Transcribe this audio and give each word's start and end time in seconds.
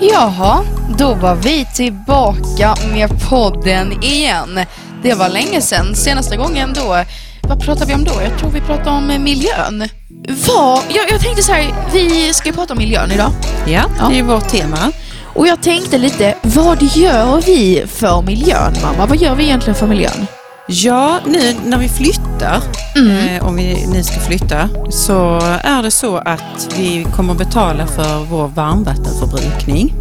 Jaha, 0.00 0.64
då 0.98 1.14
var 1.14 1.34
vi 1.34 1.66
tillbaka 1.74 2.74
med 2.92 3.10
podden 3.28 4.02
igen. 4.04 4.60
Det 5.02 5.14
var 5.14 5.28
länge 5.28 5.60
sedan. 5.60 5.94
Senaste 5.94 6.36
gången 6.36 6.72
då, 6.74 7.04
vad 7.42 7.60
pratade 7.64 7.86
vi 7.86 7.94
om 7.94 8.04
då? 8.04 8.12
Jag 8.30 8.38
tror 8.38 8.50
vi 8.50 8.60
pratade 8.60 8.90
om 8.90 9.06
miljön. 9.24 9.88
Vad? 10.48 10.80
Jag, 10.88 11.10
jag 11.10 11.20
tänkte 11.20 11.42
så 11.42 11.52
här, 11.52 11.74
vi 11.92 12.34
ska 12.34 12.48
ju 12.48 12.54
prata 12.54 12.72
om 12.72 12.78
miljön 12.78 13.12
idag. 13.12 13.30
Ja, 13.66 13.82
Ja. 13.98 14.08
det 14.08 14.14
är 14.14 14.16
ju 14.16 14.22
vårt 14.22 14.48
tema. 14.48 14.92
Och 15.34 15.46
jag 15.46 15.62
tänkte 15.62 15.98
lite, 15.98 16.34
vad 16.42 16.82
gör 16.82 17.42
vi 17.46 17.84
för 17.86 18.22
miljön 18.22 18.74
mamma? 18.82 19.06
Vad 19.06 19.16
gör 19.18 19.34
vi 19.34 19.44
egentligen 19.44 19.74
för 19.74 19.86
miljön? 19.86 20.26
Ja, 20.70 21.20
nu 21.26 21.54
när 21.64 21.78
vi 21.78 21.88
flyttar, 21.88 22.62
eh, 22.96 23.46
om 23.46 23.56
vi 23.56 23.86
nu 23.86 24.02
ska 24.02 24.20
flytta, 24.20 24.68
så 24.90 25.38
är 25.62 25.82
det 25.82 25.90
så 25.90 26.16
att 26.16 26.74
vi 26.78 27.06
kommer 27.16 27.34
betala 27.34 27.86
för 27.86 28.24
vår 28.24 28.48
varmvattenförbrukning. 28.48 29.94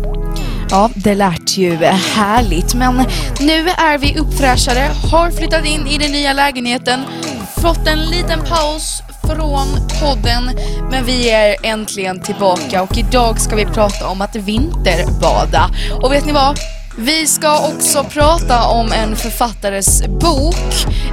Ja, 0.70 0.90
det 0.96 1.16
lät 1.16 1.58
ju 1.58 1.76
härligt, 2.16 2.74
men 2.74 2.96
nu 3.40 3.70
är 3.70 3.98
vi 3.98 4.18
uppfräschade, 4.20 4.90
har 5.12 5.32
flyttat 5.32 5.66
in 5.66 5.88
i 5.88 5.98
den 5.98 6.12
nya 6.12 6.34
lägenheten, 6.34 7.00
fått 7.62 7.88
en 7.88 8.00
liten 8.00 8.40
paus 8.40 9.02
från 9.24 9.68
podden, 10.02 10.52
men 10.92 11.06
vi 11.06 11.30
är 11.30 11.56
äntligen 11.64 12.22
tillbaka 12.22 12.84
och 12.84 12.98
idag 12.98 13.40
ska 13.40 13.56
vi 13.56 13.66
prata 13.66 14.08
om 14.08 14.22
att 14.22 14.36
vinterbada. 14.36 15.70
Och 16.04 16.12
vet 16.12 16.26
ni 16.26 16.32
vad? 16.32 16.60
Vi 17.00 17.28
ska 17.28 17.68
också 17.68 18.04
prata 18.04 18.68
om 18.68 18.92
en 18.92 19.16
författares 19.16 20.04
bok 20.08 20.56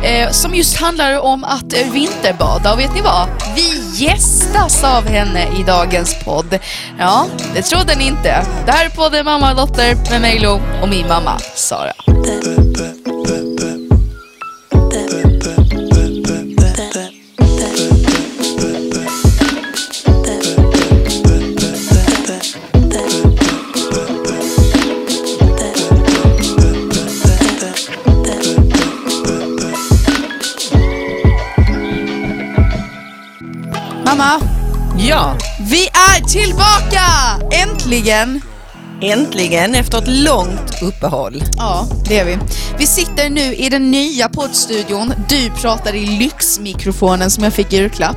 eh, 0.02 0.30
som 0.30 0.54
just 0.54 0.76
handlar 0.76 1.20
om 1.20 1.44
att 1.44 1.72
vinterbada. 1.72 2.72
Och 2.72 2.78
vet 2.78 2.94
ni 2.94 3.00
vad? 3.00 3.28
Vi 3.54 4.04
gästas 4.04 4.84
av 4.84 5.08
henne 5.08 5.46
i 5.60 5.62
dagens 5.62 6.24
podd. 6.24 6.58
Ja, 6.98 7.26
det 7.54 7.62
trodde 7.62 7.94
ni 7.94 8.06
inte. 8.06 8.46
Det 8.66 8.72
här 8.72 8.84
är 8.84 8.90
podden 8.90 9.24
Mamma 9.24 9.50
och 9.50 9.56
Dotter 9.56 10.10
med 10.10 10.20
mig 10.20 10.38
Lo 10.38 10.60
och 10.82 10.88
min 10.88 11.08
mamma 11.08 11.38
Sara. 11.54 11.92
Eh. 12.06 12.73
Mamma, 34.24 34.40
Ja, 34.98 35.36
vi 35.70 35.86
är 35.86 36.20
tillbaka! 36.20 37.06
Äntligen! 37.62 38.40
äntligen 39.02 39.74
efter 39.74 39.98
ett 39.98 40.08
långt 40.08 40.82
uppehåll. 40.82 41.42
Ja, 41.56 41.86
det 42.08 42.18
är 42.18 42.24
vi. 42.24 42.38
Vi 42.78 42.86
sitter 42.86 43.30
nu 43.30 43.54
i 43.54 43.68
den 43.68 43.90
nya 43.90 44.28
poddstudion. 44.28 45.12
Du 45.28 45.50
pratar 45.50 45.94
i 45.94 46.06
lyxmikrofonen 46.06 47.30
som 47.30 47.44
jag 47.44 47.52
fick 47.52 47.72
i 47.72 47.76
julklapp. 47.76 48.16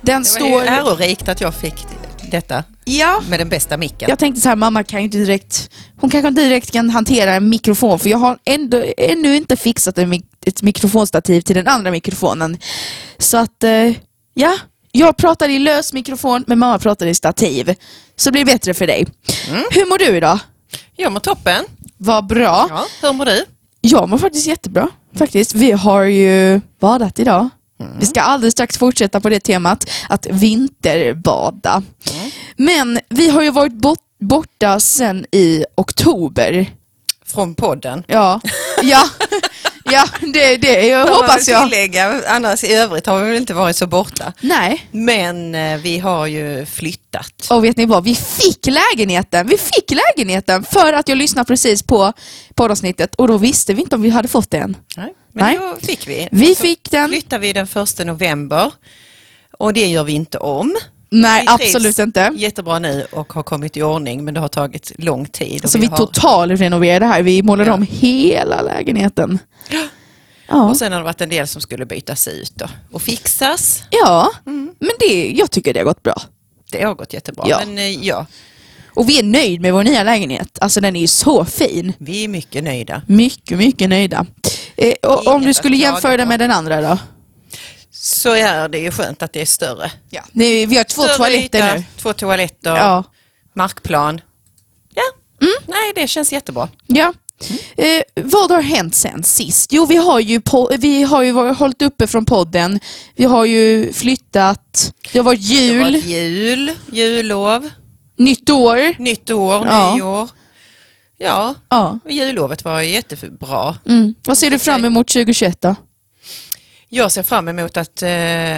Den 0.00 0.22
Det 0.22 0.28
står... 0.28 0.62
ärorikt 0.62 1.28
att 1.28 1.40
jag 1.40 1.54
fick 1.54 1.86
detta 2.30 2.64
Ja, 2.84 3.20
med 3.30 3.40
den 3.40 3.48
bästa 3.48 3.76
micken. 3.76 4.08
jag 4.08 4.18
tänkte 4.18 4.40
så 4.40 4.48
här, 4.48 4.56
mamma 4.56 4.84
kan 4.84 5.00
ju 5.00 5.04
inte 5.04 5.18
direkt... 5.18 5.70
Hon 6.00 6.10
kanske 6.10 6.28
inte 6.28 6.42
direkt 6.42 6.70
kan 6.70 6.90
hantera 6.90 7.34
en 7.34 7.48
mikrofon 7.48 7.98
för 7.98 8.08
jag 8.10 8.18
har 8.18 8.38
ändå, 8.44 8.84
ännu 8.96 9.36
inte 9.36 9.56
fixat 9.56 9.98
en, 9.98 10.22
ett 10.46 10.62
mikrofonstativ 10.62 11.40
till 11.40 11.56
den 11.56 11.68
andra 11.68 11.90
mikrofonen. 11.90 12.58
Så 13.18 13.36
att, 13.36 13.64
eh, 13.64 13.92
ja. 14.34 14.54
Jag 14.96 15.16
pratar 15.16 15.48
i 15.48 15.58
lös 15.58 15.92
mikrofon 15.92 16.44
men 16.46 16.58
mamma 16.58 16.78
pratar 16.78 17.06
i 17.06 17.14
stativ. 17.14 17.74
Så 18.16 18.28
det 18.30 18.32
blir 18.32 18.44
bättre 18.44 18.74
för 18.74 18.86
dig. 18.86 19.06
Hur 19.70 19.86
mår 19.88 19.98
du 19.98 20.16
idag? 20.16 20.38
Jag 20.96 21.12
mår 21.12 21.20
toppen. 21.20 21.64
Vad 21.96 22.26
bra. 22.26 22.66
Ja, 22.70 22.86
hur 23.02 23.12
mår 23.12 23.24
du? 23.24 23.44
Jag 23.80 24.08
mår 24.08 24.18
faktiskt 24.18 24.46
jättebra. 24.46 24.88
Faktiskt. 25.16 25.54
Vi 25.54 25.72
har 25.72 26.02
ju 26.02 26.60
badat 26.80 27.18
idag. 27.18 27.48
Vi 28.00 28.06
ska 28.06 28.20
alldeles 28.20 28.52
strax 28.52 28.78
fortsätta 28.78 29.20
på 29.20 29.28
det 29.28 29.40
temat, 29.40 29.90
att 30.08 30.26
vinterbada. 30.30 31.82
Men 32.56 32.98
vi 33.08 33.28
har 33.30 33.42
ju 33.42 33.50
varit 33.50 33.72
bort, 33.72 33.98
borta 34.20 34.80
sedan 34.80 35.26
i 35.32 35.64
oktober. 35.76 36.70
Från 37.26 37.54
podden. 37.54 38.04
Ja, 38.06 38.40
ja, 38.82 39.04
ja 39.84 40.04
det, 40.32 40.56
det 40.56 40.86
jag 40.86 41.06
hoppas 41.06 41.48
jag. 41.48 41.70
Tillägga, 41.70 42.22
annars 42.28 42.64
i 42.64 42.72
övrigt 42.74 43.06
har 43.06 43.18
vi 43.22 43.28
väl 43.30 43.36
inte 43.36 43.54
varit 43.54 43.76
så 43.76 43.86
borta. 43.86 44.32
Nej, 44.40 44.86
Men 44.90 45.54
eh, 45.54 45.76
vi 45.78 45.98
har 45.98 46.26
ju 46.26 46.66
flyttat. 46.66 47.46
och 47.50 47.64
vet 47.64 47.76
ni 47.76 47.86
vad? 47.86 48.04
Vi 48.04 48.14
fick 48.14 48.66
lägenheten. 48.66 49.46
Vi 49.46 49.58
fick 49.58 49.90
lägenheten 50.16 50.64
för 50.64 50.92
att 50.92 51.08
jag 51.08 51.18
lyssnade 51.18 51.46
precis 51.46 51.82
på 51.82 52.12
poddavsnittet 52.54 53.14
och 53.14 53.28
då 53.28 53.38
visste 53.38 53.74
vi 53.74 53.82
inte 53.82 53.96
om 53.96 54.02
vi 54.02 54.10
hade 54.10 54.28
fått 54.28 54.50
den. 54.50 54.76
Nej. 54.96 55.14
Men 55.32 55.44
Nej. 55.44 55.58
då 55.80 55.86
fick 55.86 56.08
vi. 56.08 56.28
Vi 56.32 56.54
Så 56.54 56.62
fick 56.62 56.90
den. 56.90 57.08
flyttar 57.08 57.38
vi 57.38 57.52
den 57.52 57.66
första 57.66 58.04
november 58.04 58.72
och 59.58 59.72
det 59.72 59.86
gör 59.86 60.04
vi 60.04 60.12
inte 60.12 60.38
om. 60.38 60.76
Nej, 61.20 61.40
Vi 61.58 61.64
absolut 61.66 61.98
inte. 61.98 62.30
Jättebra 62.36 62.78
nu 62.78 63.06
och 63.12 63.32
har 63.32 63.42
kommit 63.42 63.76
i 63.76 63.82
ordning 63.82 64.24
men 64.24 64.34
det 64.34 64.40
har 64.40 64.48
tagit 64.48 64.92
lång 64.98 65.26
tid. 65.26 65.64
och 65.64 65.70
Så 65.70 65.78
vi 65.78 65.86
har, 65.86 65.96
totalrenoverade 65.96 67.06
här. 67.06 67.22
Vi 67.22 67.42
målade 67.42 67.70
Ja. 67.70 67.74
om 67.74 67.86
hela 67.90 68.62
lägenheten. 68.62 69.38
Ja, 70.48 70.68
Och 70.68 70.76
sen 70.76 70.92
har 70.92 70.98
det 70.98 71.04
varit 71.04 71.20
en 71.20 71.28
del 71.28 71.46
som 71.46 71.60
skulle 71.62 71.86
bytas 71.86 72.28
ut 72.28 72.52
då, 72.54 72.66
och 72.92 73.02
fixas. 73.02 73.82
ja. 73.90 74.30
Mm. 74.46 74.70
men 74.78 74.90
det, 74.98 75.30
jag 75.30 75.50
tycker 75.50 75.74
det 75.74 75.80
har 75.80 75.84
gått 75.84 76.02
bra. 76.02 76.22
Det 76.70 76.82
har 76.82 76.94
gått 76.94 77.12
jättebra. 77.12 77.44
Ja. 77.48 77.60
Men 77.66 77.78
eh, 77.78 78.04
ja, 78.06 78.26
Och 78.94 79.08
vi 79.08 79.18
är 79.18 79.22
nöjd 79.22 79.60
med 79.60 79.72
vår 79.72 79.84
nya 79.84 80.02
lägenhet. 80.02 80.58
Alltså 80.60 80.80
den 80.80 80.96
är 80.96 81.00
ju 81.00 81.06
så 81.06 81.44
fin. 81.44 81.92
vi 81.98 82.24
är 82.24 82.28
mycket 82.28 82.64
nöjda. 82.64 83.02
Mycket, 83.06 83.58
mycket 83.58 83.88
nöjda. 83.88 84.26
Eh, 84.76 84.92
och 85.02 85.26
om 85.26 85.42
du 85.42 85.54
skulle 85.54 85.76
jämföra 85.76 86.16
den 86.16 86.28
med 86.28 86.40
den 86.40 86.50
andra 86.50 86.80
då? 86.80 86.98
Så 88.04 88.30
är 88.34 88.68
det 88.68 88.78
ju 88.78 88.90
skönt 88.90 89.22
att 89.22 89.32
det 89.32 89.40
är 89.40 89.46
större. 89.46 89.90
Ja. 90.10 90.22
Nej, 90.32 90.66
vi 90.66 90.76
har 90.76 90.84
två 90.84 91.02
Större 91.02 91.16
toaletter 91.16 91.58
yta, 91.58 91.74
nu. 91.74 91.84
Två 91.96 92.12
toaletter, 92.12 92.76
Ja. 92.76 93.04
markplan. 93.54 94.20
Ja, 94.94 95.02
Mm. 95.40 95.54
nej 95.66 95.92
det 95.94 96.08
känns 96.08 96.32
jättebra. 96.32 96.68
ja. 96.86 97.12
Eh, 97.76 98.02
vad 98.14 98.50
har 98.50 98.62
hänt 98.62 98.94
sen 98.94 99.22
sist? 99.24 99.72
Jo, 99.72 99.86
vi 99.86 99.96
har 99.96 100.20
ju, 100.20 100.40
vi 100.78 101.02
har 101.02 101.22
ju 101.22 101.32
varit, 101.32 101.58
hållit 101.58 101.82
uppe 101.82 102.06
från 102.06 102.24
podden. 102.24 102.80
Vi 103.16 103.24
har 103.24 103.44
ju 103.44 103.92
flyttat. 103.92 104.92
Det 105.12 105.18
har 105.18 105.24
varit 105.24 105.48
Det 105.48 105.54
har 105.56 105.62
jul, 105.62 105.82
varit 105.92 106.04
jul, 106.04 106.72
jullov, 106.92 107.70
nytt 108.18 108.50
år. 108.50 108.98
nytt 109.02 109.30
år, 109.30 109.66
Ja. 109.66 109.94
nyår. 109.94 110.28
Ja, 111.18 111.54
Ja. 111.68 111.98
och 112.04 112.10
jullovet 112.10 112.64
var 112.64 112.80
jättebra. 112.80 113.76
Mm. 113.88 114.14
Vad 114.26 114.38
ser 114.38 114.50
du 114.50 114.58
fram 114.58 114.84
emot 114.84 115.08
2021 115.08 115.60
då? 115.60 115.76
Jag 116.94 117.12
ser 117.12 117.22
fram 117.22 117.48
emot 117.48 117.76
att 117.76 118.02
eh, 118.02 118.56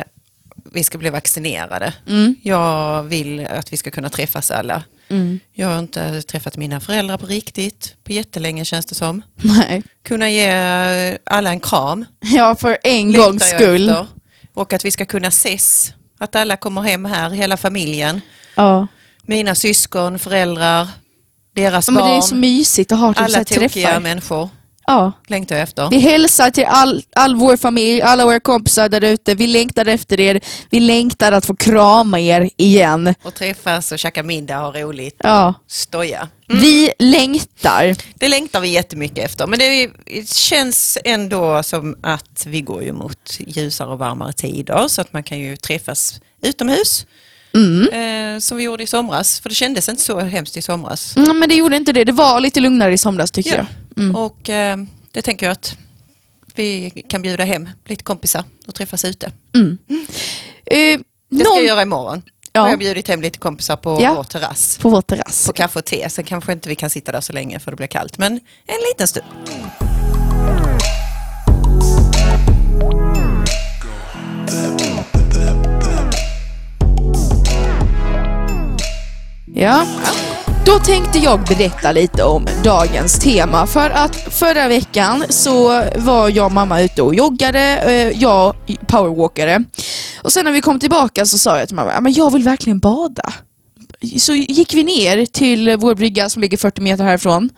vi 0.73 0.85
ska 0.85 0.99
bli 0.99 1.11
vaccinerade. 1.11 1.93
Mm. 2.09 2.37
Jag 2.43 3.03
vill 3.03 3.47
att 3.47 3.73
vi 3.73 3.77
ska 3.77 3.91
kunna 3.91 4.09
träffas 4.09 4.51
alla. 4.51 4.83
Jag 5.53 5.69
har 5.69 5.79
inte 5.79 6.23
träffat 6.23 6.57
mina 6.57 6.81
föräldrar 6.81 7.19
på 7.19 7.27
riktigt, 7.27 7.95
på 8.05 8.13
jättelänge 8.13 8.65
känns 8.65 8.87
det 8.87 8.95
som. 8.95 9.23
Nej. 9.37 9.83
Kunna 10.05 10.31
ge 10.31 11.19
alla 11.25 11.51
en 11.51 11.61
kram. 11.61 12.05
Ja, 12.21 12.55
för 12.55 12.79
en 12.83 13.13
gångs 13.13 13.43
skull. 13.51 13.89
efter. 13.89 14.07
Och 14.55 14.73
att 14.73 14.85
vi 14.85 14.91
ska 14.91 15.05
kunna 15.07 15.29
ses. 15.29 15.93
Att 16.19 16.37
alla 16.37 16.57
kommer 16.57 16.83
hem 16.83 17.05
här, 17.05 17.31
hela 17.31 17.57
familjen. 17.57 18.21
Ja. 18.55 18.87
Mina 19.23 19.55
syskon, 19.55 20.19
föräldrar, 20.19 20.89
deras 21.55 21.89
Ja, 21.89 21.93
Men 21.93 22.01
barn. 22.03 22.11
det 22.11 22.17
är 22.17 22.21
så 22.21 22.35
mysigt 22.37 22.93
att 22.93 22.99
ha 22.99 23.09
typ 23.13 23.19
så 23.19 23.25
alla 23.25 23.39
här 23.39 23.45
tokiga 23.45 23.69
träffar. 23.87 24.01
människor 24.01 24.49
Ja. 24.87 25.13
längtar 25.29 25.55
jag 25.57 25.63
efter. 25.63 25.91
Vi 25.91 25.99
hälsar 25.99 26.51
till 26.51 26.65
all, 26.65 27.03
all 27.15 27.35
vår 27.37 27.57
familj, 27.57 28.03
alla 28.03 28.25
våra 28.25 28.41
kompisar 28.41 28.89
där 28.89 29.05
ute. 29.05 29.35
Vi 29.35 29.47
längtar 29.47 29.87
efter 29.87 30.21
er. 30.21 30.41
Vi 30.71 30.81
längtar 30.81 31.33
att 31.33 31.47
få 31.47 31.57
krama 31.57 32.21
er 32.21 32.51
igen. 32.57 33.15
Och 33.23 33.35
träffas 33.35 33.93
och 33.93 33.99
käka 33.99 34.23
middag 34.23 34.67
och 34.67 34.73
ha 34.73 34.81
roligt. 34.81 35.17
Ja. 35.19 35.55
Stoja. 35.69 36.29
Vi 36.49 36.93
längtar. 36.99 37.97
Det 38.15 38.28
längtar 38.28 38.60
vi 38.60 38.69
jättemycket 38.69 39.25
efter. 39.25 39.47
Men 39.47 39.59
det 39.59 39.91
känns 40.28 40.99
ändå 41.05 41.63
som 41.63 41.97
att 42.03 42.47
vi 42.47 42.60
går 42.60 42.83
ju 42.83 42.93
mot 42.93 43.39
ljusare 43.39 43.89
och 43.89 43.99
varmare 43.99 44.33
tider. 44.33 44.89
Så 44.89 45.01
att 45.01 45.13
man 45.13 45.22
kan 45.22 45.39
ju 45.39 45.57
träffas 45.57 46.21
utomhus. 46.43 47.07
Eh, 47.93 48.39
som 48.39 48.57
vi 48.57 48.65
gjorde 48.65 48.83
i 48.83 48.87
somras. 48.87 49.41
För 49.41 49.49
det 49.49 49.55
kändes 49.55 49.89
inte 49.89 50.03
så 50.03 50.21
hemskt 50.21 50.57
i 50.57 50.63
somras. 50.63 51.17
Mm, 51.17 51.39
men 51.39 51.49
det 51.49 51.55
gjorde 51.55 51.77
inte 51.77 51.93
det. 51.93 52.05
Det 52.05 52.13
var 52.13 52.41
lite 52.41 52.61
lugnare 52.61 52.93
i 52.93 52.99
somras 52.99 53.31
tycker 53.31 53.57
Ja. 53.57 53.67
jag. 54.03 54.17
Och 54.17 54.51
eh, 54.51 54.77
det 55.13 55.23
tänker 55.23 55.47
jag 55.47 55.53
att 55.53 55.77
vi 56.55 56.91
kan 57.09 57.23
bjuda 57.23 57.45
hem 57.45 57.69
lite 57.89 58.05
kompisar 58.05 58.45
och 58.67 58.75
träffas 58.75 59.05
ute. 59.05 59.27
Eh, 59.27 59.33
Det 60.67 60.99
ska 61.41 61.49
någon 61.49 61.57
jag 61.57 61.65
göra 61.67 61.83
imorgon. 61.83 62.23
Ja. 62.53 62.63
Jag 62.63 62.71
har 62.71 62.77
bjudit 62.77 63.09
hem 63.09 63.23
lite 63.23 63.39
kompisar 63.39 63.77
på 63.77 63.99
Ja. 64.03 64.15
vår 64.15 64.25
terrass. 64.25 64.79
på 64.79 64.89
vår 64.89 65.03
terrass. 65.03 65.47
På 65.47 65.53
kaffe 65.53 65.79
och 65.79 65.85
te. 65.85 66.11
Sen 66.11 66.25
kanske 66.25 66.53
inte 66.53 66.69
vi 66.69 66.75
kan 66.75 66.91
sitta 66.91 67.13
där 67.13 67.21
så 67.21 67.33
länge 67.33 67.59
för 67.61 67.71
det 67.71 67.77
blir 67.77 67.87
kallt. 67.87 68.19
Men 68.19 68.33
en 68.67 68.79
liten 68.93 69.09
stund. 69.09 69.27
Ja. 79.59 79.87
Då 80.67 80.79
tänkte 80.79 81.19
jag 81.19 81.41
berätta 81.41 81.93
lite 81.93 82.25
om 82.25 82.47
dagens 82.65 83.19
tema 83.19 83.67
för 83.67 83.91
att 83.91 84.17
förra 84.17 84.69
veckan 84.69 85.25
så 85.29 85.83
var 85.97 86.29
jag 86.29 86.47
och 86.47 86.53
mamma 86.53 86.81
ute 86.81 87.03
och 87.03 87.15
joggade, 87.15 87.61
eh, 87.61 88.23
jag 88.23 88.57
powerwalkade. 88.87 89.65
Och 90.23 90.33
sen 90.33 90.45
när 90.45 90.53
vi 90.53 90.61
kom 90.61 90.81
tillbaka 90.81 91.27
så 91.27 91.39
sa 91.39 91.59
jag 91.59 91.69
till 91.69 91.77
mamma, 91.77 92.01
men 92.01 92.13
jag 92.13 92.33
vill 92.33 92.43
verkligen 92.43 92.79
bada. 92.79 93.33
Så 94.19 94.35
gick 94.35 94.75
vi 94.75 94.85
ner 94.85 95.27
till 95.27 95.77
vår 95.77 95.95
brygga 95.95 96.29
som 96.29 96.43
ligger 96.43 96.57
40 96.57 96.81
meter 96.81 97.05
härifrån 97.05 97.51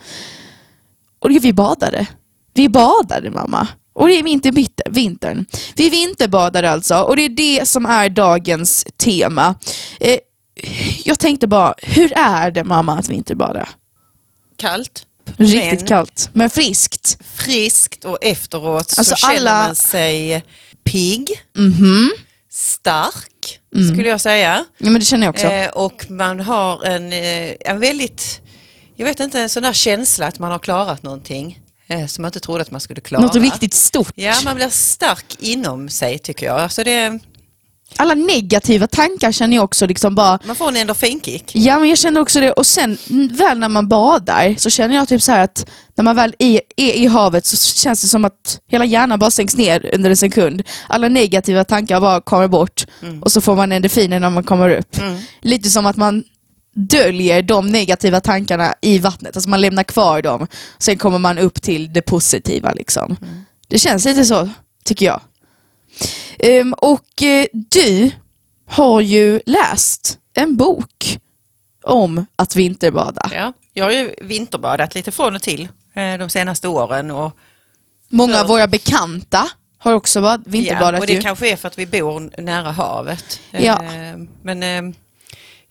och 1.19 1.31
vi 1.31 1.53
badade. 1.53 2.06
Vi 2.55 2.69
badade 2.69 3.31
mamma. 3.31 3.69
Och 3.95 4.09
det 4.09 4.19
är 4.19 4.23
vinter, 4.23 4.91
vintern. 4.91 5.47
Vi 5.75 5.91
vinterbadade 5.91 6.71
alltså 6.71 7.00
och 7.00 7.17
det 7.17 7.23
är 7.23 7.29
det 7.29 7.69
som 7.69 7.87
är 7.87 8.09
dagens 8.09 8.87
tema. 8.97 9.55
Eh, 10.00 10.19
jag 11.05 11.19
tänkte 11.19 11.46
bara, 11.46 11.75
hur 11.82 12.12
är 12.16 12.50
det 12.50 12.64
mamma 12.64 12.99
att 12.99 13.08
vinterbada? 13.08 13.69
Kallt. 14.56 15.05
Riktigt 15.37 15.81
men 15.81 15.87
kallt, 15.87 16.31
men 16.32 16.50
friskt. 16.50 17.19
Friskt 17.34 18.05
och 18.05 18.19
efteråt 18.20 18.94
alltså 18.99 19.05
så 19.05 19.16
känner 19.16 19.37
alla... 19.37 19.66
man 19.66 19.76
sig 19.76 20.44
pigg, 20.84 21.43
mm 21.56 21.72
-hmm. 21.72 22.08
stark 22.50 23.60
mm. 23.75 23.94
skulle 23.94 24.08
jag 24.08 24.20
säga. 24.20 24.64
Ja 24.78 24.90
men 24.90 24.94
det 24.94 25.05
känner 25.05 25.26
jag 25.26 25.34
också. 25.34 25.46
Eh, 25.46 25.69
och 25.70 26.10
man 26.10 26.40
har 26.40 26.84
en, 26.84 27.12
eh, 27.12 27.54
en 27.61 27.81
väldigt, 27.81 28.40
jag 28.96 29.06
vet 29.06 29.20
inte, 29.20 29.40
en 29.40 29.49
sån 29.49 29.62
där 29.62 29.72
känsla 29.72 30.26
att 30.26 30.38
man 30.38 30.50
har 30.50 30.58
klarat 30.58 31.02
någonting 31.02 31.61
eh, 31.87 32.06
som 32.06 32.22
man 32.22 32.28
inte 32.28 32.40
trodde 32.40 32.62
att 32.62 32.70
man 32.70 32.81
skulle 32.81 33.00
klara. 33.00 33.22
Något 33.22 33.37
riktigt 33.37 33.75
stort. 33.75 34.12
Ja, 34.14 34.34
man 34.44 34.56
blir 34.56 34.69
stark 34.69 35.37
inom 35.38 35.88
sig 35.88 36.19
tycker 36.19 36.46
jag. 36.46 36.61
Alltså 36.61 36.84
det, 36.84 37.19
alla 37.96 38.14
negativa 38.14 38.87
tankar 38.87 39.32
känner 39.32 39.56
jag 39.56 39.64
också 39.64 39.87
liksom 39.87 40.14
bara... 40.14 40.38
Man 40.44 40.56
får 40.56 40.69
en 40.69 40.76
endorfinkick. 40.76 41.50
Ja, 41.55 41.79
men 41.79 41.88
jag 41.88 41.99
känner 41.99 42.20
också 42.20 42.40
det. 42.40 42.52
Och 42.52 42.67
sen 42.67 42.99
väl 43.31 43.58
när 43.58 43.69
man 43.69 43.88
badar 43.88 44.55
så 44.58 44.70
känner 44.70 44.94
jag 44.94 45.08
typ 45.08 45.23
så 45.23 45.32
att 45.32 45.70
när 45.94 46.05
man 46.05 46.17
väl 46.17 46.35
är, 46.38 46.61
är 46.76 46.93
i 46.93 47.06
havet 47.06 47.46
så 47.46 47.56
känns 47.56 48.00
det 48.02 48.08
som 48.08 48.25
att 48.25 48.61
hela 48.69 48.85
hjärnan 48.85 49.19
bara 49.19 49.31
sänks 49.31 49.56
ner 49.56 49.90
under 49.94 50.11
en 50.11 50.17
sekund. 50.17 50.62
Alla 50.88 51.08
negativa 51.08 51.64
tankar 51.64 52.00
bara 52.00 52.20
kommer 52.20 52.49
bort 52.49 52.87
mm. 53.02 53.23
och 53.23 53.32
så 53.32 53.40
får 53.40 53.56
man 53.56 53.73
endorfiner 53.73 54.20
när 54.20 54.31
man 54.31 54.44
kommer 54.44 54.70
upp. 54.70 54.99
Mm. 54.99 55.19
Lite 55.43 55.70
som 55.70 55.87
att 55.87 55.96
man 55.96 56.25
döljer 56.75 57.43
de 57.43 57.67
negativa 57.67 58.20
tankarna 58.20 58.75
i 58.81 58.99
vattnet, 58.99 59.37
alltså 59.37 59.50
man 59.50 59.61
lämnar 59.61 59.82
kvar 59.82 60.23
dem. 60.23 60.46
Sen 60.79 60.99
kommer 60.99 61.19
man 61.19 61.38
upp 61.38 61.62
till 61.62 61.93
det 61.93 62.02
positiva 62.02 62.73
liksom. 62.73 63.17
Mm. 63.23 63.44
Det 63.69 63.79
känns 63.79 64.05
lite 64.05 64.25
så, 64.25 64.49
tycker 64.85 65.06
jag. 65.06 65.20
Um, 66.61 66.73
och 66.73 67.23
uh, 67.23 67.45
du 67.53 68.11
har 68.67 69.00
ju 69.00 69.41
läst 69.47 70.19
en 70.35 70.56
bok 70.56 71.19
om 71.85 72.27
att 72.37 72.56
vinterbada. 72.56 73.31
Ja, 73.33 73.53
jag 73.73 73.85
har 73.85 73.93
ju 73.93 74.15
vinterbadat 74.21 74.95
lite 74.95 75.11
från 75.11 75.37
och 75.37 75.43
till 75.43 75.69
eh, 75.95 76.19
de 76.19 76.31
senaste 76.31 76.69
åren. 76.69 77.11
Och 77.11 77.37
Många 78.09 78.33
för... 78.33 78.41
av 78.41 78.47
våra 78.47 78.67
bekanta 78.67 79.49
har 79.79 79.93
också 79.93 80.39
vinterbadat. 80.47 80.93
Ja, 80.93 81.00
och 81.00 81.06
det 81.06 81.12
ju. 81.12 81.21
kanske 81.21 81.53
är 81.53 81.56
för 81.56 81.69
att 81.69 81.79
vi 81.79 81.87
bor 81.87 82.41
nära 82.41 82.71
havet. 82.71 83.41
Ja. 83.50 83.83
Ehm, 83.83 84.29
men 84.43 84.62
ehm, 84.62 84.95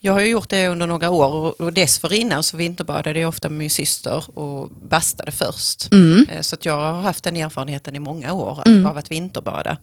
jag 0.08 0.14
har 0.14 0.22
ju 0.22 0.28
gjort 0.28 0.50
det 0.50 0.68
under 0.68 0.88
några 0.88 1.10
år 1.10 1.62
och 1.62 1.74
dessförinnan 1.74 2.44
så 2.44 2.58
vinterbadade 2.58 3.20
jag 3.20 3.30
ofta 3.30 3.50
med 3.50 3.58
min 3.58 3.70
syster 3.70 4.40
och 4.40 4.70
bastade 4.70 5.32
först. 5.32 5.92
Mm. 5.92 6.26
Eh, 6.30 6.42
så 6.42 6.56
att 6.56 6.66
jag 6.66 6.78
har 6.78 7.02
haft 7.02 7.24
den 7.24 7.36
erfarenheten 7.36 7.96
i 7.96 8.00
många 8.00 8.34
år 8.34 8.64
mm. 8.66 8.86
av 8.86 8.98
att 8.98 9.12
vinterbada. 9.12 9.78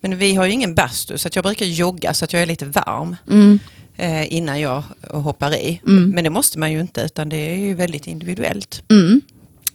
Men 0.00 0.18
vi 0.18 0.34
har 0.34 0.46
ju 0.46 0.52
ingen 0.52 0.74
bastu 0.74 1.18
så 1.18 1.28
att 1.28 1.36
jag 1.36 1.44
brukar 1.44 1.66
jogga 1.66 2.14
så 2.14 2.24
att 2.24 2.32
jag 2.32 2.42
är 2.42 2.46
lite 2.46 2.64
varm. 2.64 3.16
Mm. 3.30 3.58
Eh, 3.96 4.32
innan 4.32 4.60
jag 4.60 4.82
hoppar 5.10 5.54
i. 5.54 5.80
Mm. 5.86 6.10
Men 6.10 6.24
det 6.24 6.30
måste 6.30 6.58
man 6.58 6.72
ju 6.72 6.80
inte 6.80 7.00
utan 7.00 7.28
det 7.28 7.36
är 7.36 7.56
ju 7.56 7.74
väldigt 7.74 8.06
individuellt. 8.06 8.82
Mm. 8.90 9.20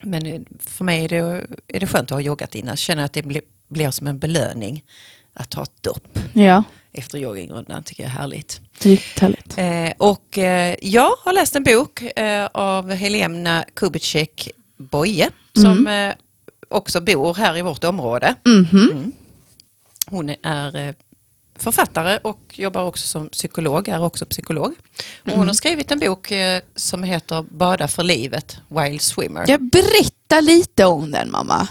Men 0.01 0.25
eh, 0.25 0.41
för 0.59 0.83
mig 0.83 1.05
är 1.05 1.09
det, 1.09 1.47
är 1.67 1.79
det 1.79 1.87
skönt 1.87 2.11
att 2.11 2.15
ha 2.15 2.21
joggat 2.21 2.55
innan. 2.55 2.69
Jag 2.69 2.77
känner 2.77 3.05
att 3.05 3.13
det 3.13 3.23
blir, 3.23 3.41
blir 3.67 3.91
som 3.91 4.07
en 4.07 4.19
belöning 4.19 4.83
att 5.33 5.53
ha 5.53 5.63
ett 5.63 5.83
dopp. 5.83 6.19
Ja 6.33 6.63
efter 6.93 7.17
joggingrundan. 7.17 7.83
tycker 7.83 8.03
jag 8.03 8.11
är 8.11 8.17
härligt. 8.17 8.61
Riktigt 8.79 9.19
härligt. 9.19 9.57
Eh, 9.57 10.07
och 10.07 10.37
eh, 10.37 10.75
jag 10.81 11.11
har 11.23 11.33
läst 11.33 11.55
en 11.55 11.63
bok 11.63 12.01
eh, 12.01 12.49
av 12.53 12.91
Helena 12.91 13.65
Kubitschek 13.73 14.49
Boye 14.77 15.29
som 15.55 15.71
mm. 15.71 16.09
Eh, 16.09 16.15
också 16.69 17.01
bor 17.01 17.33
här 17.33 17.57
i 17.57 17.61
vårt 17.61 17.83
område. 17.83 18.35
Mm 18.45 18.65
-hmm. 18.65 18.91
mm. 18.91 19.11
Hon 20.05 20.35
är 20.43 20.87
eh, 20.87 20.93
författare 21.55 22.19
och 22.21 22.39
jobbar 22.53 22.83
också 22.83 23.07
som 23.07 23.29
psykolog, 23.29 23.87
är 23.87 24.03
också 24.03 24.25
psykolog. 24.25 24.73
Och 25.23 25.29
hon 25.29 25.37
har 25.37 25.43
mm. 25.43 25.53
skrivit 25.53 25.91
en 25.91 25.99
bok 25.99 26.31
eh, 26.31 26.61
som 26.75 27.03
heter 27.03 27.45
Bada 27.49 27.87
för 27.87 28.03
livet, 28.03 28.57
Wild 28.67 29.01
Swimmer. 29.01 29.45
Jag 29.47 29.61
berätta 29.61 30.41
lite 30.41 30.85
om 30.85 31.11
den 31.11 31.31
mamma. 31.31 31.67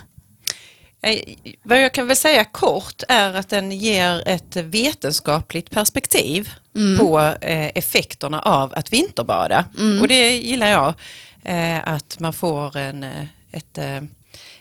Eh, 1.03 1.19
vad 1.63 1.83
jag 1.83 1.95
kan 1.95 2.07
väl 2.07 2.17
säga 2.17 2.45
kort 2.45 3.03
är 3.09 3.35
att 3.35 3.49
den 3.49 3.73
ger 3.73 4.29
ett 4.29 4.57
vetenskapligt 4.57 5.71
perspektiv 5.71 6.51
mm. 6.77 6.99
på 6.99 7.21
eh, 7.21 7.71
effekterna 7.75 8.41
av 8.41 8.73
att 8.77 8.93
vinterbada. 8.93 9.65
Mm. 9.79 10.01
Och 10.01 10.09
det 10.09 10.37
gillar 10.37 10.67
jag, 10.67 10.95
eh, 11.45 11.89
att 11.89 12.21
man 12.21 12.33
får 12.33 12.77
en 12.77 13.07
ett, 13.53 13.79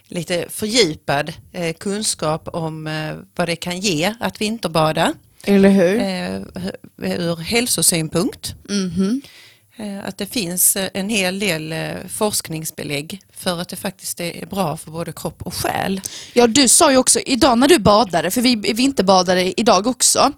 lite 0.08 0.46
fördjupad 0.50 1.34
kunskap 1.80 2.48
om 2.48 2.90
vad 3.36 3.48
det 3.48 3.56
kan 3.56 3.80
ge 3.80 4.14
att 4.20 4.42
vinterbada. 4.42 5.14
Eller 5.44 5.70
hur? 5.70 6.00
Ur 6.98 7.36
hälsosynpunkt. 7.36 8.56
Mm. 8.70 8.92
Eh, 8.92 9.30
att 10.04 10.18
det 10.18 10.26
finns 10.26 10.76
eh, 10.76 10.90
en 10.94 11.10
hel 11.10 11.40
del 11.40 11.72
eh, 11.72 11.80
forskningsbelägg 12.10 13.22
för 13.38 13.62
att 13.62 13.70
det 13.70 13.76
faktiskt 13.76 14.20
är 14.20 14.46
bra 14.46 14.78
för 14.78 14.92
både 14.92 15.12
kropp 15.12 15.42
och 15.42 15.54
själ. 15.54 16.02
Ja, 16.34 16.48
du 16.48 16.68
sa 16.68 16.92
ju 16.92 16.98
också 16.98 17.20
idag 17.20 17.58
när 17.58 17.68
du 17.68 17.80
badade, 17.80 18.32
för 18.32 18.42
vi 18.42 18.56
vinterbadade 18.56 19.60
idag 19.60 19.88
också, 19.88 20.32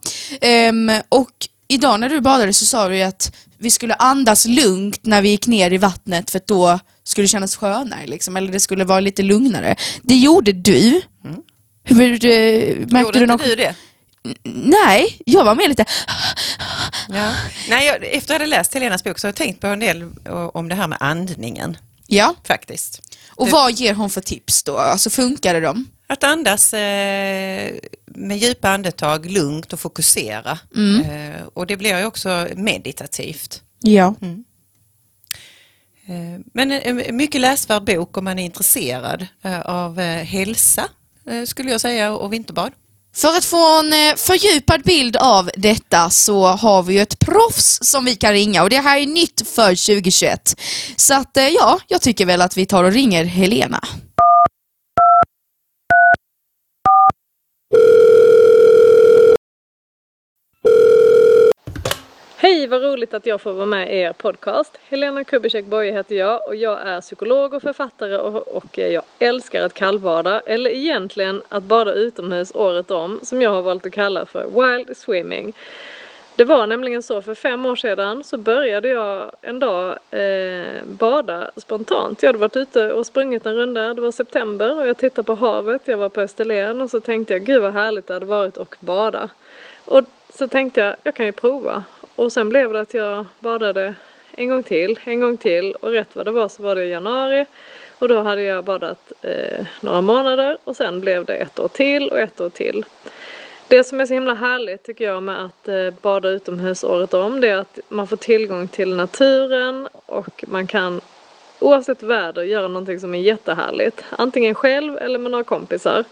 um, 0.70 0.92
och 1.10 1.32
idag 1.68 2.00
när 2.00 2.10
du 2.10 2.22
badade 2.22 2.54
så 2.54 2.66
sa 2.66 2.90
du 2.90 3.02
att 3.02 3.36
vi 3.58 3.72
skulle 3.72 3.94
andas 3.94 4.46
lugnt 4.46 5.00
när 5.02 5.22
vi 5.22 5.30
gick 5.30 5.48
ner 5.48 5.74
i 5.74 5.78
vattnet 5.78 6.32
för 6.32 6.38
att 6.38 6.48
då 6.48 6.80
skulle 7.04 7.24
det 7.24 7.30
kännas 7.30 7.56
skönare, 7.56 8.08
liksom, 8.08 8.38
eller 8.38 8.52
det 8.52 8.60
skulle 8.60 8.84
vara 8.84 9.00
lite 9.00 9.24
lugnare. 9.24 9.76
Det 10.02 10.16
gjorde 10.16 10.52
du. 10.52 11.02
Mm. 11.26 11.42
Hur, 11.84 11.98
märkte 11.98 13.00
Gjorde 13.00 13.26
du 13.26 13.34
inte 13.34 13.48
du 13.48 13.56
det? 13.56 13.76
Nej, 14.54 15.18
jag 15.26 15.46
var 15.46 15.56
med 15.56 15.70
lite... 15.70 15.86
Ja. 17.10 17.36
Nej, 17.70 17.88
jag, 17.88 17.96
efter 17.96 18.18
att 18.18 18.30
jag 18.30 18.36
hade 18.36 18.46
läst 18.46 18.74
Helenas 18.74 19.04
bok 19.04 19.20
så 19.20 19.28
har 19.28 19.30
jag 19.30 19.36
tänkt 19.36 19.60
på 19.62 19.68
en 19.68 19.80
del 19.80 20.10
om 20.54 20.70
det 20.70 20.76
här 20.76 20.88
med 20.88 20.98
andningen. 21.02 21.78
Ja. 22.08 22.36
Faktiskt. 22.44 23.02
Och 23.30 23.50
vad 23.50 23.72
ger 23.72 23.94
hon 23.94 24.10
för 24.10 24.22
tips 24.22 24.64
då? 24.64 24.78
Alltså 24.78 25.10
funkar 25.10 25.54
det 25.54 25.60
dem? 25.60 25.88
Att 26.08 26.24
andas 26.24 26.74
eh, 26.74 27.74
med 28.06 28.38
djupa 28.38 28.70
andetag, 28.70 29.26
lugnt 29.26 29.74
och 29.74 29.80
fokusera. 29.80 30.60
Mm. 30.76 31.02
Eh, 31.02 31.42
och 31.54 31.68
det 31.68 31.78
blir 31.78 32.00
ju 32.00 32.06
också 32.06 32.48
meditativt. 32.56 33.62
Ja. 33.80 34.16
Mm. 34.22 34.44
Eh, 36.06 36.42
men 36.54 36.72
en 36.72 37.16
mycket 37.18 37.42
läsvärd 37.42 37.84
bok 37.84 38.18
om 38.18 38.24
man 38.24 38.40
är 38.40 38.46
intresserad 38.46 39.28
eh, 39.42 39.62
av 39.62 40.00
eh, 40.00 40.24
hälsa 40.24 40.90
skulle 41.46 41.72
jag 41.72 41.82
säga 41.82 42.14
och 42.14 42.34
vinterbad. 42.34 42.72
För 43.16 43.28
att 43.28 43.46
få 43.46 43.80
en 43.80 43.94
eh, 43.94 44.16
fördjupad 44.16 44.84
bild 44.84 45.16
av 45.16 45.50
detta 45.58 46.10
så 46.10 46.46
har 46.46 46.84
vi 46.84 46.94
ju 46.94 47.02
ett 47.02 47.20
proffs 47.20 47.80
som 47.82 48.06
vi 48.06 48.16
kan 48.16 48.34
ringa 48.34 48.64
och 48.64 48.70
det 48.70 48.78
här 48.78 49.00
är 49.00 49.06
nytt 49.06 49.48
för 49.48 49.70
2021. 49.70 50.60
Så 50.96 51.14
att 51.14 51.38
eh, 51.38 51.48
ja, 51.48 51.80
jag 51.88 52.02
tycker 52.02 52.26
väl 52.26 52.42
att 52.42 52.58
vi 52.58 52.66
tar 52.66 52.84
och 52.84 52.92
ringer 52.92 53.26
Helena. 53.26 53.84
Hej, 62.54 62.68
vad 62.68 62.84
roligt 62.84 63.14
att 63.14 63.26
jag 63.26 63.42
får 63.42 63.54
vara 63.54 63.66
med 63.66 63.94
i 63.94 64.00
er 64.00 64.14
podcast. 64.14 64.78
Helena 64.90 65.24
Kubicek 65.24 65.66
Boye 65.66 65.92
heter 65.92 66.16
jag 66.16 66.48
och 66.48 66.56
jag 66.56 66.82
är 66.82 67.02
psykolog 67.02 67.54
och 67.54 67.62
författare 67.62 68.18
och, 68.18 68.48
och 68.48 68.78
jag 68.78 69.04
älskar 69.20 69.62
att 69.66 69.74
kallbada, 69.74 70.40
eller 70.40 70.70
egentligen 70.70 71.42
att 71.50 71.64
bada 71.64 71.94
utomhus 71.94 72.56
året 72.56 72.92
om, 72.92 73.20
som 73.24 73.42
jag 73.42 73.50
har 73.50 73.62
valt 73.62 73.86
att 73.86 73.92
kalla 73.92 74.26
för 74.26 74.46
wild 74.46 74.98
swimming. 74.98 75.54
Det 76.36 76.44
var 76.44 76.68
nämligen 76.68 77.04
så 77.04 77.22
för 77.22 77.36
fem 77.36 77.66
år 77.66 77.76
sedan 77.76 78.24
så 78.24 78.38
började 78.38 78.88
jag 78.88 79.32
en 79.42 79.60
dag 79.60 79.98
eh, 80.12 80.84
bada 80.84 81.52
spontant. 81.58 82.24
Jag 82.24 82.30
hade 82.30 82.40
varit 82.40 82.56
ute 82.56 82.94
och 82.94 83.06
sprungit 83.06 83.46
en 83.46 83.56
runda, 83.56 83.94
det 83.94 84.02
var 84.02 84.12
september 84.12 84.80
och 84.80 84.88
jag 84.88 84.98
tittade 84.98 85.26
på 85.26 85.36
havet, 85.36 85.82
jag 85.86 85.98
var 85.98 86.10
på 86.10 86.22
Österlen 86.22 86.82
och 86.82 86.90
så 86.90 87.00
tänkte 87.00 87.34
jag 87.34 87.46
gud 87.46 87.62
vad 87.62 87.74
härligt 87.74 88.08
det 88.08 88.14
hade 88.14 88.26
varit 88.26 88.58
att 88.58 88.82
bada. 88.82 89.30
Och 89.86 90.04
så 90.34 90.48
tänkte 90.48 90.82
jag, 90.82 90.96
jag 91.04 91.16
kan 91.16 91.26
ju 91.26 91.32
prova 91.32 91.84
och 92.16 92.32
sen 92.32 92.50
blev 92.50 92.74
det 92.74 92.80
att 92.80 92.94
jag 92.94 93.26
badade 93.40 93.96
en 94.32 94.50
gång 94.50 94.64
till, 94.64 95.00
en 95.04 95.20
gång 95.20 95.38
till 95.38 95.74
och 95.74 95.92
rätt 95.92 96.16
vad 96.16 96.26
det 96.26 96.32
var 96.32 96.50
så 96.50 96.64
var 96.64 96.76
det 96.76 96.86
i 96.86 96.90
januari 96.90 97.46
och 98.00 98.08
då 98.08 98.22
hade 98.22 98.42
jag 98.42 98.64
badat 98.64 99.12
eh, 99.22 99.66
några 99.82 100.02
månader 100.02 100.58
och 100.64 100.76
sen 100.76 101.02
blev 101.02 101.26
det 101.26 101.36
ett 101.36 101.60
år 101.60 101.68
till 101.68 102.10
och 102.10 102.20
ett 102.20 102.42
år 102.42 102.50
till. 102.50 102.86
Det 103.68 103.84
som 103.84 104.00
är 104.00 104.06
så 104.06 104.14
himla 104.14 104.34
härligt 104.34 104.84
tycker 104.84 105.06
jag 105.06 105.24
med 105.24 105.46
att 105.46 105.68
eh, 105.68 105.90
bada 106.02 106.30
utomhus 106.30 106.84
året 106.84 107.14
om 107.14 107.42
det 107.42 107.50
är 107.50 107.58
att 107.58 107.80
man 107.90 108.08
får 108.08 108.18
tillgång 108.18 108.68
till 108.68 108.96
naturen 108.96 109.88
och 110.06 110.44
man 110.48 110.68
kan 110.68 111.02
oavsett 111.60 112.04
väder 112.04 112.44
göra 112.44 112.68
någonting 112.68 113.00
som 113.00 113.16
är 113.16 113.20
jättehärligt. 113.20 114.04
Antingen 114.10 114.56
själv 114.56 114.98
eller 114.98 115.20
med 115.20 115.32
några 115.32 115.44
kompisar. 115.44 116.04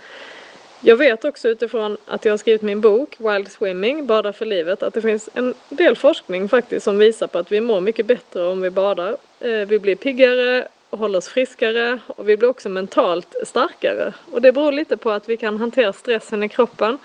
Jag 0.83 0.95
vet 0.95 1.25
också 1.25 1.49
utifrån 1.49 1.97
att 2.05 2.25
jag 2.25 2.31
har 2.31 2.37
skrivit 2.37 2.61
min 2.61 2.81
bok 2.81 3.15
Wild 3.19 3.51
Swimming, 3.51 4.05
Bada 4.05 4.33
för 4.33 4.45
livet, 4.45 4.83
att 4.83 4.93
det 4.93 5.01
finns 5.01 5.29
en 5.33 5.53
del 5.69 5.95
forskning 5.95 6.49
faktiskt 6.49 6.83
som 6.83 6.97
visar 6.97 7.27
på 7.27 7.39
att 7.39 7.51
vi 7.51 7.61
mår 7.61 7.81
mycket 7.81 8.05
bättre 8.05 8.47
om 8.47 8.61
vi 8.61 8.69
badar. 8.69 9.17
Eh, 9.39 9.49
vi 9.49 9.79
blir 9.79 9.95
piggare, 9.95 10.67
håller 10.89 11.17
oss 11.17 11.27
friskare 11.27 11.99
och 12.07 12.29
vi 12.29 12.37
blir 12.37 12.49
också 12.49 12.69
mentalt 12.69 13.35
starkare. 13.45 14.13
Och 14.31 14.41
det 14.41 14.51
beror 14.51 14.71
lite 14.71 14.97
på 14.97 15.11
att 15.11 15.29
vi 15.29 15.37
kan 15.37 15.57
hantera 15.57 15.93
stressen 15.93 16.43
i 16.43 16.49
kroppen 16.49 16.97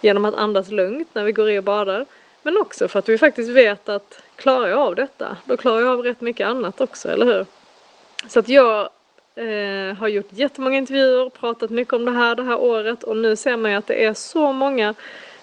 genom 0.00 0.24
att 0.24 0.34
andas 0.34 0.70
lugnt 0.70 1.08
när 1.12 1.24
vi 1.24 1.32
går 1.32 1.50
i 1.50 1.58
och 1.58 1.64
badar. 1.64 2.06
Men 2.42 2.56
också 2.56 2.88
för 2.88 2.98
att 2.98 3.08
vi 3.08 3.18
faktiskt 3.18 3.50
vet 3.50 3.88
att 3.88 4.22
klarar 4.36 4.68
jag 4.68 4.78
av 4.78 4.94
detta, 4.94 5.36
då 5.44 5.56
klarar 5.56 5.80
jag 5.80 5.88
av 5.88 6.02
rätt 6.02 6.20
mycket 6.20 6.46
annat 6.46 6.80
också, 6.80 7.08
eller 7.08 7.26
hur? 7.26 7.46
Så 8.28 8.38
att 8.38 8.48
jag 8.48 8.88
eh, 9.38 9.96
har 9.96 10.08
gjort 10.08 10.28
jättemånga 10.30 10.78
intervjuer, 10.78 11.30
pratat 11.30 11.70
mycket 11.70 11.94
om 11.94 12.04
det 12.04 12.10
här 12.10 12.34
det 12.34 12.42
här 12.42 12.58
året 12.58 13.02
och 13.02 13.16
nu 13.16 13.36
ser 13.36 13.56
man 13.56 13.70
ju 13.70 13.76
att 13.76 13.86
det 13.86 14.04
är 14.04 14.14
så 14.14 14.52
många 14.52 14.94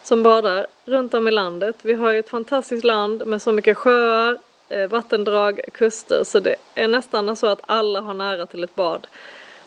som 0.03 0.23
badar 0.23 0.67
runt 0.85 1.13
om 1.13 1.27
i 1.27 1.31
landet. 1.31 1.75
Vi 1.81 1.93
har 1.93 2.11
ju 2.11 2.19
ett 2.19 2.29
fantastiskt 2.29 2.83
land 2.83 3.27
med 3.27 3.41
så 3.41 3.51
mycket 3.51 3.77
sjöar, 3.77 4.37
eh, 4.69 4.87
vattendrag, 4.87 5.61
kuster 5.73 6.23
så 6.23 6.39
det 6.39 6.55
är 6.75 6.87
nästan 6.87 7.35
så 7.35 7.47
att 7.47 7.61
alla 7.65 8.01
har 8.01 8.13
nära 8.13 8.45
till 8.45 8.63
ett 8.63 8.75
bad. 8.75 9.07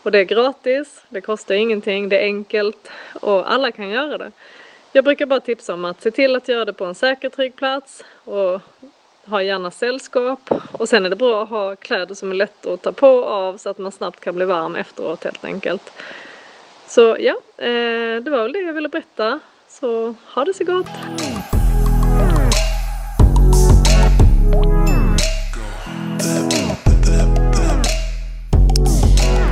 Och 0.03 0.13
det 0.13 0.19
är 0.19 0.25
gratis, 0.25 1.05
det 1.09 1.21
kostar 1.21 1.55
ingenting, 1.55 2.09
det 2.09 2.19
är 2.19 2.25
enkelt 2.25 2.91
och 3.21 3.53
alla 3.53 3.73
kan 3.73 3.89
göra 3.89 4.19
det. 4.19 4.33
Jag 4.93 5.05
brukar 5.05 5.27
bara 5.27 5.41
tipsa 5.41 5.75
om 5.75 5.85
att 5.85 6.03
se 6.03 6.11
till 6.11 6.37
att 6.37 6.49
göra 6.49 6.65
det 6.65 6.73
på 6.73 6.85
en 6.85 6.95
säker 6.95 7.29
trygg 7.29 7.57
plats 7.57 8.05
och 8.25 8.61
ha 9.31 9.43
gärna 9.43 9.71
sällskap 9.71 10.51
och 10.73 10.89
sen 10.89 11.07
är 11.07 11.11
det 11.11 11.17
bra 11.17 11.43
att 11.43 11.49
ha 11.49 11.77
kläder 11.77 12.15
som 12.15 12.31
är 12.31 12.35
lätta 12.35 12.73
att 12.73 12.83
ta 12.83 12.93
på 12.93 13.09
och 13.09 13.31
av 13.31 13.57
så 13.57 13.71
att 13.71 13.79
man 13.79 13.93
snabbt 13.93 14.21
kan 14.21 14.35
bli 14.35 14.45
varm 14.45 14.77
efteråt 14.77 15.25
helt 15.25 15.45
enkelt. 15.45 15.93
Så 16.87 17.17
ja, 17.21 17.35
eh, 17.65 18.23
det 18.23 18.31
var 18.31 18.43
väl 18.43 18.53
det 18.53 18.61
jag 18.61 18.73
ville 18.73 18.89
berätta. 18.89 19.41
Så 19.69 20.15
ha 20.35 20.45
det 20.45 20.55
så 20.55 20.65
gott! 20.65 20.87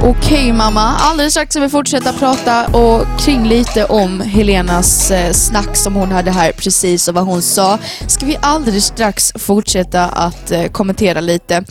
Okej 0.08 0.52
mamma, 0.52 0.80
alldeles 0.80 1.32
strax 1.32 1.50
ska 1.52 1.60
vi 1.60 1.68
fortsätta 1.68 2.12
prata 2.12 2.66
och 2.66 3.20
kring 3.20 3.48
lite 3.48 3.84
om 3.84 4.20
Helenas 4.20 5.10
eh, 5.10 5.32
snack 5.32 5.76
som 5.76 5.94
hon 5.94 6.12
hade 6.12 6.30
här 6.30 6.52
precis 6.52 7.08
och 7.08 7.14
vad 7.14 7.24
hon 7.24 7.42
sa. 7.42 7.78
Ska 8.06 8.26
vi 8.26 8.36
alldeles 8.42 8.84
strax 8.84 9.32
fortsätta 9.38 10.04
att 10.04 10.50
eh, 10.50 10.66
kommentera 10.66 11.20
lite. 11.20 11.64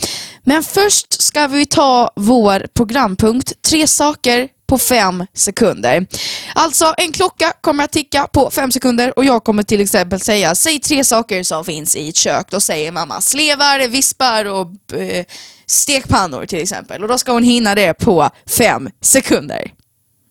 Men 0.44 0.62
först 0.62 1.22
ska 1.22 1.46
vi 1.46 1.66
ta 1.66 2.10
vår 2.16 2.66
programpunkt, 2.74 3.62
tre 3.62 3.86
saker 3.86 4.48
på 4.66 4.78
fem 4.78 5.26
sekunder. 5.34 6.06
Alltså 6.54 6.94
en 6.96 7.12
klocka 7.12 7.52
kommer 7.60 7.84
att 7.84 7.92
ticka 7.92 8.26
på 8.32 8.50
fem 8.50 8.72
sekunder 8.72 9.18
och 9.18 9.24
jag 9.24 9.44
kommer 9.44 9.62
till 9.62 9.80
exempel 9.80 10.20
säga 10.20 10.54
säg 10.54 10.80
tre 10.80 11.04
saker 11.04 11.42
som 11.42 11.64
finns 11.64 11.96
i 11.96 12.08
ett 12.08 12.16
kök. 12.16 12.46
Då 12.50 12.60
säger 12.60 12.92
mamma 12.92 13.20
slevar, 13.20 13.88
vispar 13.88 14.44
och 14.44 14.92
eh, 15.00 15.24
stekpannor 15.66 16.46
till 16.46 16.62
exempel. 16.62 17.02
Och 17.02 17.08
då 17.08 17.18
ska 17.18 17.32
hon 17.32 17.42
hinna 17.42 17.74
det 17.74 17.94
på 17.94 18.30
fem 18.46 18.90
sekunder. 19.00 19.72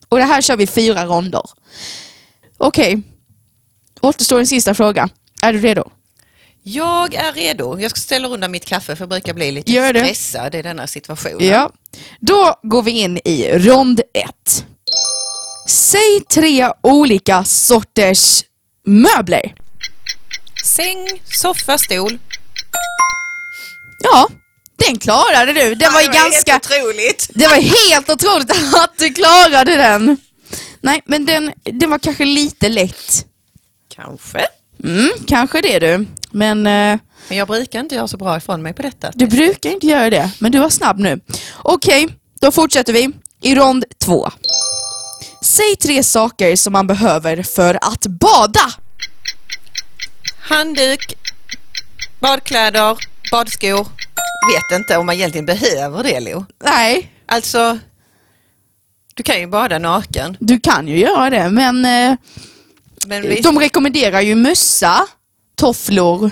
Och 0.10 0.18
det 0.18 0.24
här 0.24 0.42
kör 0.42 0.58
vi 0.58 0.68
fyra 0.68 1.06
ronder. 1.06 1.44
Okej, 2.58 3.01
återstår 4.01 4.39
en 4.39 4.48
sista 4.48 4.74
fråga. 4.74 5.10
Är 5.42 5.54
du 5.54 5.60
redo? 5.60 5.92
Jag 6.67 7.13
är 7.13 7.34
redo. 7.34 7.79
Jag 7.79 7.91
ska 7.91 8.00
ställa 8.00 8.27
undan 8.27 8.51
mitt 8.51 8.65
kaffe 8.65 8.95
för 8.95 9.01
jag 9.01 9.10
brukar 9.10 9.34
bli 9.34 9.51
lite 9.51 9.72
Gör 9.72 9.93
det. 9.93 10.00
stressad 10.00 10.55
i 10.55 10.62
denna 10.62 10.88
situation. 10.88 11.38
Ja. 11.39 11.72
Då 12.19 12.55
går 12.63 12.84
vi 12.84 12.91
in 12.91 13.19
i 13.25 13.51
rond 13.57 14.00
ett. 14.13 14.65
Säg 15.69 16.22
tre 16.29 16.69
olika 16.81 17.43
sorters 17.43 18.43
möbler. 18.86 19.55
Säng, 20.65 21.22
soffa, 21.41 21.77
stol. 21.77 22.17
Ja, 24.03 24.27
den 24.86 24.98
klarade 25.00 25.53
du. 25.53 25.75
Den 25.75 25.93
var 25.93 26.01
ju 26.01 26.07
det 26.07 26.13
var 26.13 26.29
ganska... 26.29 26.51
helt 26.51 26.65
otroligt. 26.65 27.29
Det 27.34 27.48
var 27.48 27.89
helt 27.89 28.10
otroligt 28.10 28.51
att 28.75 28.98
du 28.98 29.13
klarade 29.13 29.75
den. 29.75 30.17
Nej, 30.81 31.01
men 31.05 31.25
den, 31.25 31.51
den 31.63 31.89
var 31.89 32.00
kanske 32.00 32.25
lite 32.25 32.69
lätt. 32.69 33.25
Kanske. 33.95 34.45
Mm, 34.84 35.10
kanske 35.27 35.62
det 35.62 35.79
du. 35.79 36.05
Men 36.36 36.58
eh, 36.68 37.00
Men 37.30 37.38
jag 37.38 37.48
brukar 37.48 37.80
inte 37.80 37.96
göra 37.96 38.08
så 38.08 38.18
bra 38.18 38.38
ifrån 38.38 38.62
mig 38.62 38.74
på 38.74 38.82
detta. 38.82 39.12
du 39.13 39.27
brukar 39.27 39.70
inte 39.70 39.88
göra 39.88 40.10
det. 40.10 40.32
Men 40.39 40.51
du 40.51 40.60
var 40.60 40.70
snabb 40.70 41.00
nu. 41.00 41.20
Okej, 41.56 42.08
då 42.42 42.51
fortsätter 42.51 42.94
vi. 42.94 43.10
I 43.42 43.56
rond 43.56 43.86
två. 44.06 44.30
Säg 45.44 45.75
tre 45.75 46.04
saker 46.04 46.56
som 46.56 46.74
man 46.74 46.88
behöver 46.88 47.44
för 47.44 47.75
att 47.82 48.06
bada. 48.08 48.72
Handduk, 50.39 51.13
badkläder, 52.20 52.98
badskor. 53.32 53.88
Vet 54.54 54.80
inte 54.80 54.98
om 54.98 55.06
man 55.06 55.15
egentligen 55.15 55.46
behöver 55.46 56.04
det 56.04 56.20
Lo. 56.20 56.46
Nej, 56.63 57.12
Alltså, 57.27 57.80
du 59.15 59.24
kan 59.24 59.39
ju 59.39 59.48
bada 59.48 59.80
naken. 59.80 60.38
du 60.39 60.60
kan 60.60 60.88
ju 60.88 60.98
göra 60.98 61.30
det. 61.30 61.50
Men 61.50 61.86
eh, 61.86 62.18
Men 63.08 63.42
de 63.44 63.60
rekommenderar 63.60 64.22
ju 64.22 64.36
mössa, 64.36 65.08
tofflor. 65.56 66.32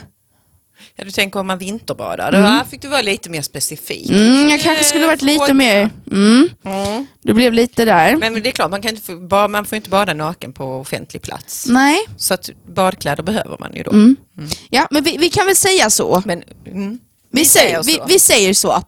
ja, 0.96 1.04
du 1.04 1.12
tänker 1.12 1.40
om 1.40 1.48
man 1.48 1.58
vinterbadar. 1.58 2.32
Då 2.32 2.38
här 2.38 2.64
fick 2.64 2.82
du 2.82 2.88
vara 2.88 3.02
lite 3.02 3.30
mer 3.30 3.42
specifik. 3.42 4.10
Mm, 4.10 4.50
jag 4.50 4.62
kanske 4.62 4.84
skulle 4.84 5.08
varit 5.08 5.22
lite 5.22 5.38
Fråga. 5.40 5.54
mer... 5.54 5.90
Mm, 6.12 6.50
Mm. 6.66 7.06
det 7.24 7.34
blev 7.34 7.54
lite 7.54 7.86
där. 7.86 8.16
Men 8.16 8.34
det 8.34 8.50
är 8.50 8.52
klart, 8.52 8.72
man, 8.72 8.82
kan 8.82 8.96
inte 8.96 9.12
man 9.48 9.66
får 9.66 9.76
inte 9.76 9.90
bada 9.90 10.14
naken 10.14 10.54
på 10.54 10.66
offentlig 10.80 11.22
plats. 11.22 11.66
Nej. 11.68 11.98
Så 12.18 12.34
att 12.34 12.50
badkläder 12.76 13.24
behöver 13.24 13.58
man 13.60 13.76
ju 13.76 13.84
då. 13.84 13.92
Mm. 13.92 14.16
Ja, 14.70 14.88
men 14.92 15.04
vi, 15.04 15.18
vi 15.18 15.30
kan 15.30 15.46
väl 15.46 15.56
säga 15.56 15.90
så. 15.90 16.24
Men 16.26 16.44
mm, 16.68 17.00
Vi, 17.32 17.46
säger, 17.46 17.84
vi, 17.84 17.94
så. 17.94 18.06
vi 18.08 18.20
säger 18.20 18.54
så. 18.54 18.84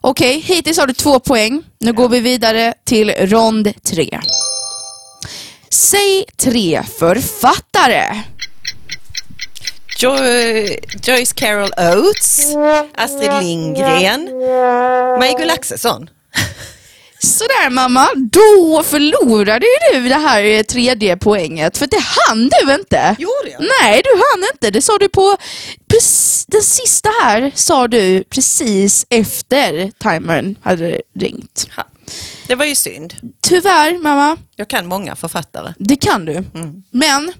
Okej, 0.00 0.40
hittills 0.40 0.78
har 0.78 0.86
du 0.86 0.92
två 0.92 1.18
poäng. 1.20 1.62
Nu 1.80 1.92
går 1.92 2.08
vi 2.08 2.20
vidare 2.20 2.74
till 2.84 3.10
rond 3.10 3.72
tre. 3.82 4.20
Säg 5.70 6.24
tre 6.36 6.82
författare. 6.98 8.22
Jo- 10.00 10.76
Joyce 11.02 11.32
Carol 11.34 11.70
Oates, 11.76 12.54
Astrid 12.94 13.32
Lindgren, 13.42 14.28
Maj-Gull 15.18 15.50
Axelsson. 15.50 16.10
Sådär 17.22 17.70
mamma, 17.70 18.08
då 18.14 18.82
förlorade 18.82 19.66
ju 19.66 20.00
du 20.00 20.08
det 20.08 20.14
här 20.14 20.42
eh, 20.44 20.62
tredje 20.62 21.16
poänget. 21.16 21.78
För 21.78 21.86
det 21.86 22.00
hann 22.00 22.48
du 22.66 22.74
inte. 22.74 23.16
Gjorde 23.18 23.50
jag? 23.50 23.60
Nej, 23.82 24.02
du 24.04 24.10
hann 24.10 24.48
inte. 24.54 24.70
Det 24.70 24.82
sa 24.82 24.98
du 24.98 25.08
på... 25.08 25.36
Den 26.46 26.62
sista 26.62 27.08
här 27.22 27.52
sa 27.54 27.88
du 27.88 28.24
precis 28.24 29.06
efter 29.10 29.90
timern 29.98 30.56
hade 30.62 31.00
ringt. 31.20 31.68
Ha. 31.76 31.84
Det 32.46 32.54
var 32.54 32.64
ju 32.64 32.74
synd. 32.74 33.14
Tyvärr 33.42 33.98
mamma, 34.02 34.36
Jag 34.56 34.68
kan 34.68 34.86
många 34.86 35.16
författare. 35.16 35.74
det 35.78 35.96
kan 35.96 36.24
du. 36.24 36.44
Men 36.90 37.32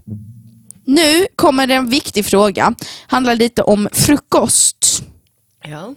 nu 0.88 1.26
kommer 1.36 1.66
det 1.66 1.74
en 1.74 1.90
viktig 1.90 2.26
fråga. 2.26 2.74
Handlar 3.06 3.34
lite 3.34 3.62
om 3.62 3.88
frukost. 3.92 5.02
Ja. 5.64 5.94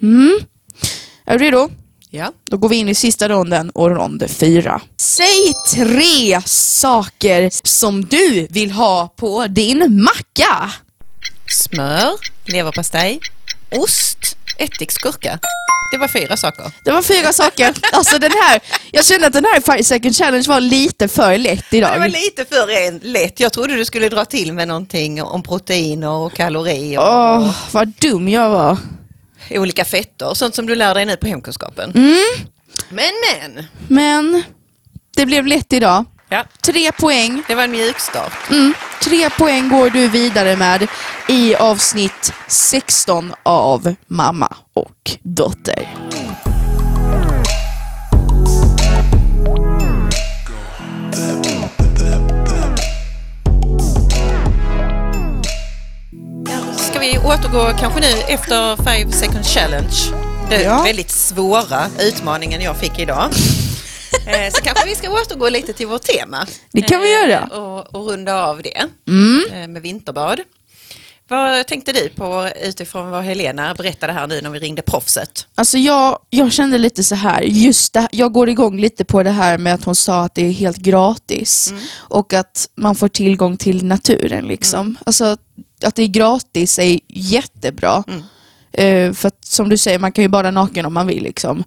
Är 1.25 1.37
du 1.37 1.45
redo? 1.45 1.69
ja. 2.09 2.31
Då 2.49 2.57
går 2.57 2.69
vi 2.69 2.75
in 2.75 2.89
i 2.89 2.95
sista 2.95 3.29
ronden 3.29 3.69
och 3.69 3.89
rond 3.89 4.23
fyra. 4.29 4.81
Säg 4.97 5.53
tre 5.73 6.41
saker 6.45 7.49
som 7.67 8.05
du 8.05 8.47
vill 8.49 8.71
ha 8.71 9.07
på 9.07 9.47
din 9.47 10.03
macka. 10.03 10.71
Smör, 11.47 12.11
leverpastej, 12.45 13.19
ost, 13.71 14.37
ättiksgurka. 14.57 15.39
Det 15.91 15.97
var 15.97 16.07
fyra 16.07 16.37
saker. 16.37 16.71
Det 16.83 16.91
var 16.91 17.01
fyra 17.01 17.33
saker. 17.33 17.73
Alltså 17.91 18.17
den 18.19 18.31
här, 18.31 18.59
jag 18.91 19.05
kände 19.05 19.27
att 19.27 19.33
den 19.33 19.45
här 19.45 19.61
Five 19.61 19.83
Second 19.83 20.15
Challenge 20.15 20.45
var 20.47 20.59
lite 20.59 21.07
för 21.07 21.37
lätt 21.37 21.65
Det 21.71 21.81
var 21.81 21.95
idag. 21.95 22.09
lite 22.11 22.45
för 22.45 23.05
lätt. 23.07 23.39
Jag 23.39 23.53
trodde 23.53 23.75
du 23.75 23.85
skulle 23.85 24.09
dra 24.09 24.25
till 24.25 24.53
med 24.53 24.67
någonting 24.67 25.23
om 25.23 25.43
proteiner 25.43 26.09
och 26.09 26.33
kalorier 26.33 26.99
Åh, 26.99 27.55
vad 27.71 27.87
dum 27.87 28.29
jag 28.29 28.49
var. 28.49 28.77
olika 29.49 29.85
fetter. 29.85 30.33
Sånt 30.33 30.55
som 30.55 30.65
du 30.65 30.75
lär 30.75 30.93
dig 30.95 31.05
nu 31.05 31.17
på 31.17 31.27
hemkunskapen. 31.27 31.91
Mm. 31.95 32.15
Men 32.89 33.11
men. 33.41 33.65
Men 33.87 34.43
det 35.15 35.25
blev 35.25 35.45
lätt 35.47 35.73
idag. 35.73 36.05
Ja. 36.33 36.45
Tre 36.61 36.91
poäng. 36.91 37.43
Det 37.47 37.55
var 37.55 37.63
en 37.63 37.71
mjuk 37.71 37.99
start. 37.99 38.31
Mm. 38.49 38.73
Tre 39.03 39.29
poäng 39.29 39.69
går 39.69 39.89
du 39.89 40.07
vidare 40.07 40.55
med 40.55 40.87
i 41.27 41.55
avsnitt 41.55 42.33
16 42.47 43.33
av 43.43 43.95
Mamma 44.07 44.55
och 44.73 45.17
Dotter. 45.23 45.89
Ska 56.77 56.99
vi 56.99 57.17
återgå 57.17 57.77
kanske 57.79 57.99
nu 57.99 58.33
efter 58.33 58.75
Five 58.75 59.11
Second 59.11 59.45
Challenge? 59.45 59.95
Den 60.49 60.63
ja. 60.63 60.83
väldigt 60.83 61.11
svåra 61.11 61.85
utmaningen 61.99 62.61
jag 62.61 62.77
fick 62.77 62.99
idag. 62.99 63.29
Eh, 64.27 64.51
Så 64.53 64.61
kanske 64.61 64.85
vi 64.89 64.95
ska 64.95 65.09
återgå 65.09 65.49
lite 65.49 65.73
till 65.73 65.87
vårt 65.87 66.01
tema. 66.03 66.47
Det 66.71 66.81
kan 66.81 67.01
vi 67.01 67.13
Eh, 67.23 67.29
göra. 67.29 67.45
Och, 67.45 67.95
och 67.95 68.07
runda 68.09 68.43
av 68.45 68.61
det 68.61 68.83
Mm. 69.07 69.43
eh, 69.63 69.67
med 69.67 69.81
vinterbad. 69.81 70.39
Vad 71.27 71.67
tänkte 71.67 71.91
du 71.91 72.09
på 72.09 72.49
utifrån 72.63 73.09
vad 73.09 73.23
Helena 73.23 73.73
berättade 73.75 74.13
här 74.13 74.27
nu 74.27 74.41
när 74.41 74.49
vi 74.49 74.59
ringde 74.59 74.81
proffset? 74.81 75.47
Alltså 75.55 75.77
jag, 75.77 76.19
jag 76.29 76.51
kände 76.51 76.77
lite 76.77 77.03
så 77.03 77.15
här, 77.15 77.41
just 77.41 77.93
det, 77.93 78.07
jag 78.11 78.33
går 78.33 78.49
igång 78.49 78.79
lite 78.81 79.05
på 79.05 79.23
det 79.23 79.29
här 79.29 79.57
med 79.57 79.73
att 79.73 79.83
hon 79.83 79.95
sa 79.95 80.21
att 80.21 80.35
det 80.35 80.47
är 80.47 80.51
helt 80.51 80.77
gratis 80.77 81.73
och 81.97 82.33
att 82.33 82.69
man 82.77 82.95
får 82.95 83.07
tillgång 83.07 83.57
till 83.57 83.85
naturen 83.85 84.45
liksom. 84.45 84.97
Alltså 85.05 85.37
att 85.83 85.95
det 85.95 86.03
är 86.03 86.07
gratis 86.07 86.79
är 86.79 86.99
jättebra. 87.07 88.03
Eh, 88.73 89.13
för 89.13 89.27
att 89.27 89.45
som 89.45 89.69
du 89.69 89.77
säger, 89.77 89.99
man 89.99 90.11
kan 90.11 90.21
ju 90.21 90.27
bara 90.27 90.51
naken 90.51 90.85
om 90.85 90.93
man 90.93 91.07
vill 91.07 91.23
liksom. 91.23 91.63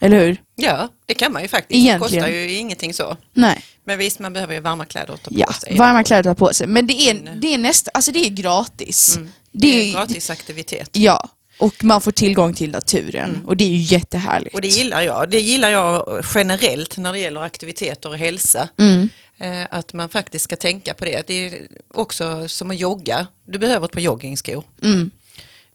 Eller 0.00 0.26
hur? 0.26 0.42
Ja, 0.56 0.88
det 1.06 1.14
kan 1.14 1.32
man 1.32 1.42
ju 1.42 1.48
faktiskt. 1.48 1.78
Egentligen. 1.78 2.22
Det 2.24 2.30
kostar 2.30 2.38
ju 2.40 2.52
ingenting 2.56 2.94
så. 2.94 3.16
Nej. 3.32 3.64
Men 3.84 3.98
visst, 3.98 4.18
man 4.18 4.32
behöver 4.32 4.54
ju 4.54 4.60
varma 4.60 4.84
kläder 4.84 5.14
att 5.14 5.22
ta 5.22 5.30
på 5.30 5.36
Ja, 5.38 5.52
sig. 5.52 5.76
varma 5.78 6.04
kläder 6.04 6.30
att 6.30 6.38
ta 6.38 6.46
på 6.46 6.54
sig. 6.54 6.66
Men 6.66 6.86
det 6.86 6.92
är, 7.10 7.36
det 7.40 7.54
är 7.54 7.58
nästa, 7.58 7.90
alltså 7.94 8.12
det 8.12 8.26
är 8.26 8.30
gratis. 8.30 9.16
Mm. 9.16 9.30
Det 9.52 9.68
är 9.68 9.82
en 9.82 9.88
är- 9.88 9.92
gratis 9.92 10.30
aktivitet. 10.30 10.90
Ja, 10.92 11.28
och 11.58 11.84
man 11.84 12.00
får 12.00 12.10
tillgång 12.12 12.54
till 12.54 12.70
naturen 12.70 13.42
och 13.46 13.56
det 13.56 13.64
är 13.64 13.68
ju 13.68 13.76
jättehärligt. 13.96 14.54
Och 14.54 14.60
det 14.60 14.68
gillar 14.68 15.02
jag. 15.02 15.30
Det 15.30 15.40
gillar 15.40 15.68
jag 15.70 16.22
generellt 16.34 16.96
när 16.96 17.12
det 17.12 17.18
gäller 17.18 17.40
aktiviteter 17.40 18.08
och 18.08 18.18
hälsa. 18.18 18.68
Mm. 18.78 19.08
Eh, 19.40 19.66
Att 19.70 19.92
man 19.92 20.08
faktiskt 20.08 20.44
ska 20.44 20.56
tänka 20.56 20.94
på 20.94 21.04
det. 21.04 21.26
Det 21.26 21.34
är 21.46 21.68
också 21.94 22.48
som 22.48 22.70
att 22.70 22.78
jogga. 22.78 23.26
Du 23.46 23.58
behöver 23.58 23.86
ett 23.86 23.92
par 23.92 24.00
joggingskor. 24.00 24.64
Mm. 24.82 25.10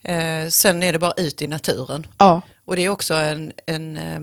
Eh, 0.03 0.49
Sen 0.49 0.83
är 0.83 0.93
det 0.93 0.99
bara 0.99 1.13
ut 1.17 1.41
i 1.41 1.47
naturen. 1.47 2.07
Ja. 2.17 2.41
Och 2.65 2.75
det 2.75 2.81
är 2.85 2.89
också 2.89 3.13
en, 3.13 3.51
en 3.65 3.97
eh, 3.97 4.19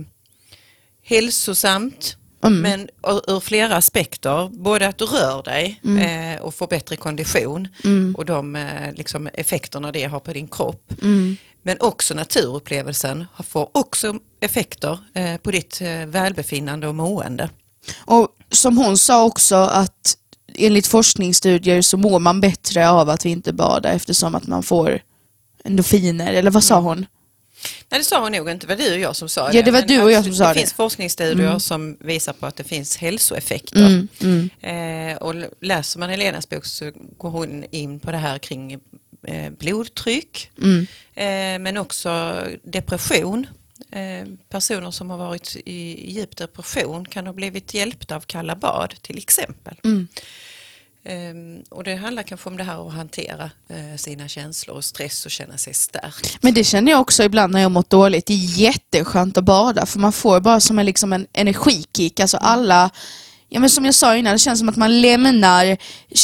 hälsosamt 1.03 2.17
Mm. 2.45 2.61
men 2.61 2.81
ur, 3.07 3.31
ur 3.37 3.41
flera 3.41 3.77
aspekter. 3.77 4.49
Både 4.53 4.89
att 4.89 4.99
du 4.99 5.05
rör 5.05 5.43
dig 5.43 5.81
Mm. 5.85 6.35
eh, 6.37 6.41
och 6.43 6.55
får 6.55 6.67
bättre 6.67 6.97
kondition 6.97 7.69
och 8.17 8.25
de 8.25 8.57
eh, 8.57 8.93
liksom, 8.95 9.29
effekterna 9.35 9.93
det 9.93 10.05
har 10.05 10.21
på 10.21 10.33
din 10.33 10.49
kropp. 10.49 10.93
Mm. 11.03 11.37
Men 11.63 11.77
också 11.81 12.15
naturupplevelsen 12.15 13.27
får 13.49 13.69
också 13.75 14.19
effekter 14.41 14.99
eh, 15.15 15.37
på 15.37 15.51
ditt 15.51 15.81
eh, 15.81 16.07
välbefinnande 16.07 16.89
och 16.89 16.95
mående. 16.95 17.51
Och 17.99 18.29
som 18.51 18.79
hon 18.79 18.99
sa 18.99 19.25
också 19.25 19.55
att 19.57 20.17
enligt 20.55 20.87
forskningsstudier 20.87 21.83
så 21.83 21.97
mår 21.97 22.19
man 22.19 22.41
bättre 22.41 22.91
av 22.91 23.11
att 23.11 23.27
vinterbada 23.27 23.93
eftersom 23.93 24.35
att 24.35 24.47
man 24.47 24.63
får 24.63 25.01
endorfiner, 25.65 26.33
eller 26.33 26.51
vad 26.51 26.65
sa 26.65 26.75
Mm. 26.75 26.85
hon? 26.85 27.07
Nej 27.89 27.99
det 28.01 28.05
sa 28.05 28.23
hon 28.23 28.33
nog 28.33 28.51
inte, 28.51 28.67
det 28.67 28.77
var 28.77 28.85
du 28.85 28.93
och 28.95 28.99
jag 29.01 29.17
som 29.17 29.29
sa 29.29 29.47
Ja, 29.47 29.53
det. 29.53 29.63
det 29.63 29.71
var 29.71 29.83
du 29.83 30.03
och 30.03 30.13
jag 30.13 30.25
som 30.25 30.35
sa 30.35 30.45
det. 30.45 30.51
det. 30.55 30.59
finns 30.61 30.73
forskningsstudier 30.73 31.59
som 31.59 31.97
visar 32.01 32.33
på 32.33 32.47
att 32.47 32.57
det 32.57 32.65
finns 32.65 32.97
hälsoeffekter. 32.97 33.87
Mm, 33.87 34.09
mm, 34.23 34.51
Eh, 34.61 35.17
och 35.17 35.35
läser 35.61 35.99
man 35.99 36.11
Helenas 36.11 36.49
bok 36.49 36.65
så 36.65 36.91
går 37.19 37.31
hon 37.31 37.65
in 37.71 38.01
på 38.01 38.11
det 38.11 38.17
här 38.19 38.39
kring 38.39 38.73
eh, 39.27 39.51
blodtryck 39.59 40.51
mm, 40.59 40.87
eh, 41.15 41.63
men 41.63 41.77
också 41.77 42.37
depression. 42.63 43.47
Eh, 43.93 44.27
personer 44.49 44.91
som 44.91 45.11
har 45.11 45.19
varit 45.19 45.57
i 45.65 46.11
djup 46.13 46.37
depression 46.37 47.05
kan 47.05 47.27
ha 47.27 47.33
blivit 47.33 47.75
hjälpta 47.75 48.17
av 48.17 48.21
kalla 48.21 48.57
bad 48.57 48.95
till 49.03 49.19
exempel. 49.19 49.75
Mm. 51.05 51.57
Eh, 51.57 51.63
och 51.71 51.85
det 51.85 51.95
handlar 51.95 52.23
kanske 52.23 52.49
om 52.49 52.57
det 52.57 52.65
här 52.65 52.89
att 52.89 52.95
hantera 52.95 53.51
eh, 53.69 53.97
sina 53.97 54.29
känslor 54.29 54.77
och 54.77 54.85
stress 54.85 55.25
och 55.27 55.31
känna 55.31 55.57
sig 55.57 55.75
stark. 55.75 56.39
Men 56.41 56.55
det 56.55 56.65
känner 56.65 56.93
jag 56.93 57.01
också 57.01 57.23
ibland 57.25 57.53
när 57.53 57.61
jag 57.61 57.71
mått 57.71 57.91
dåligt. 57.91 58.27
Det 58.27 58.33
är 58.33 58.59
jätteskönt 58.59 59.37
att 59.37 59.45
bada 59.45 59.87
för 59.87 59.99
man 59.99 60.13
får 60.13 60.41
bara 60.41 60.61
som 60.61 60.79
en, 60.79 60.87
liksom 60.87 61.13
en 61.13 61.27
energikick. 61.33 62.21
Alltså 62.21 62.37
alla, 62.37 62.91
ja 63.49 63.61
men 63.61 63.71
som 63.71 63.85
jag 63.85 63.95
sa 63.95 64.17
innan, 64.17 64.33
det 64.33 64.39
känns 64.39 64.59
som 64.59 64.69
att 64.69 64.77
man 64.77 65.01
lämnar 65.01 65.77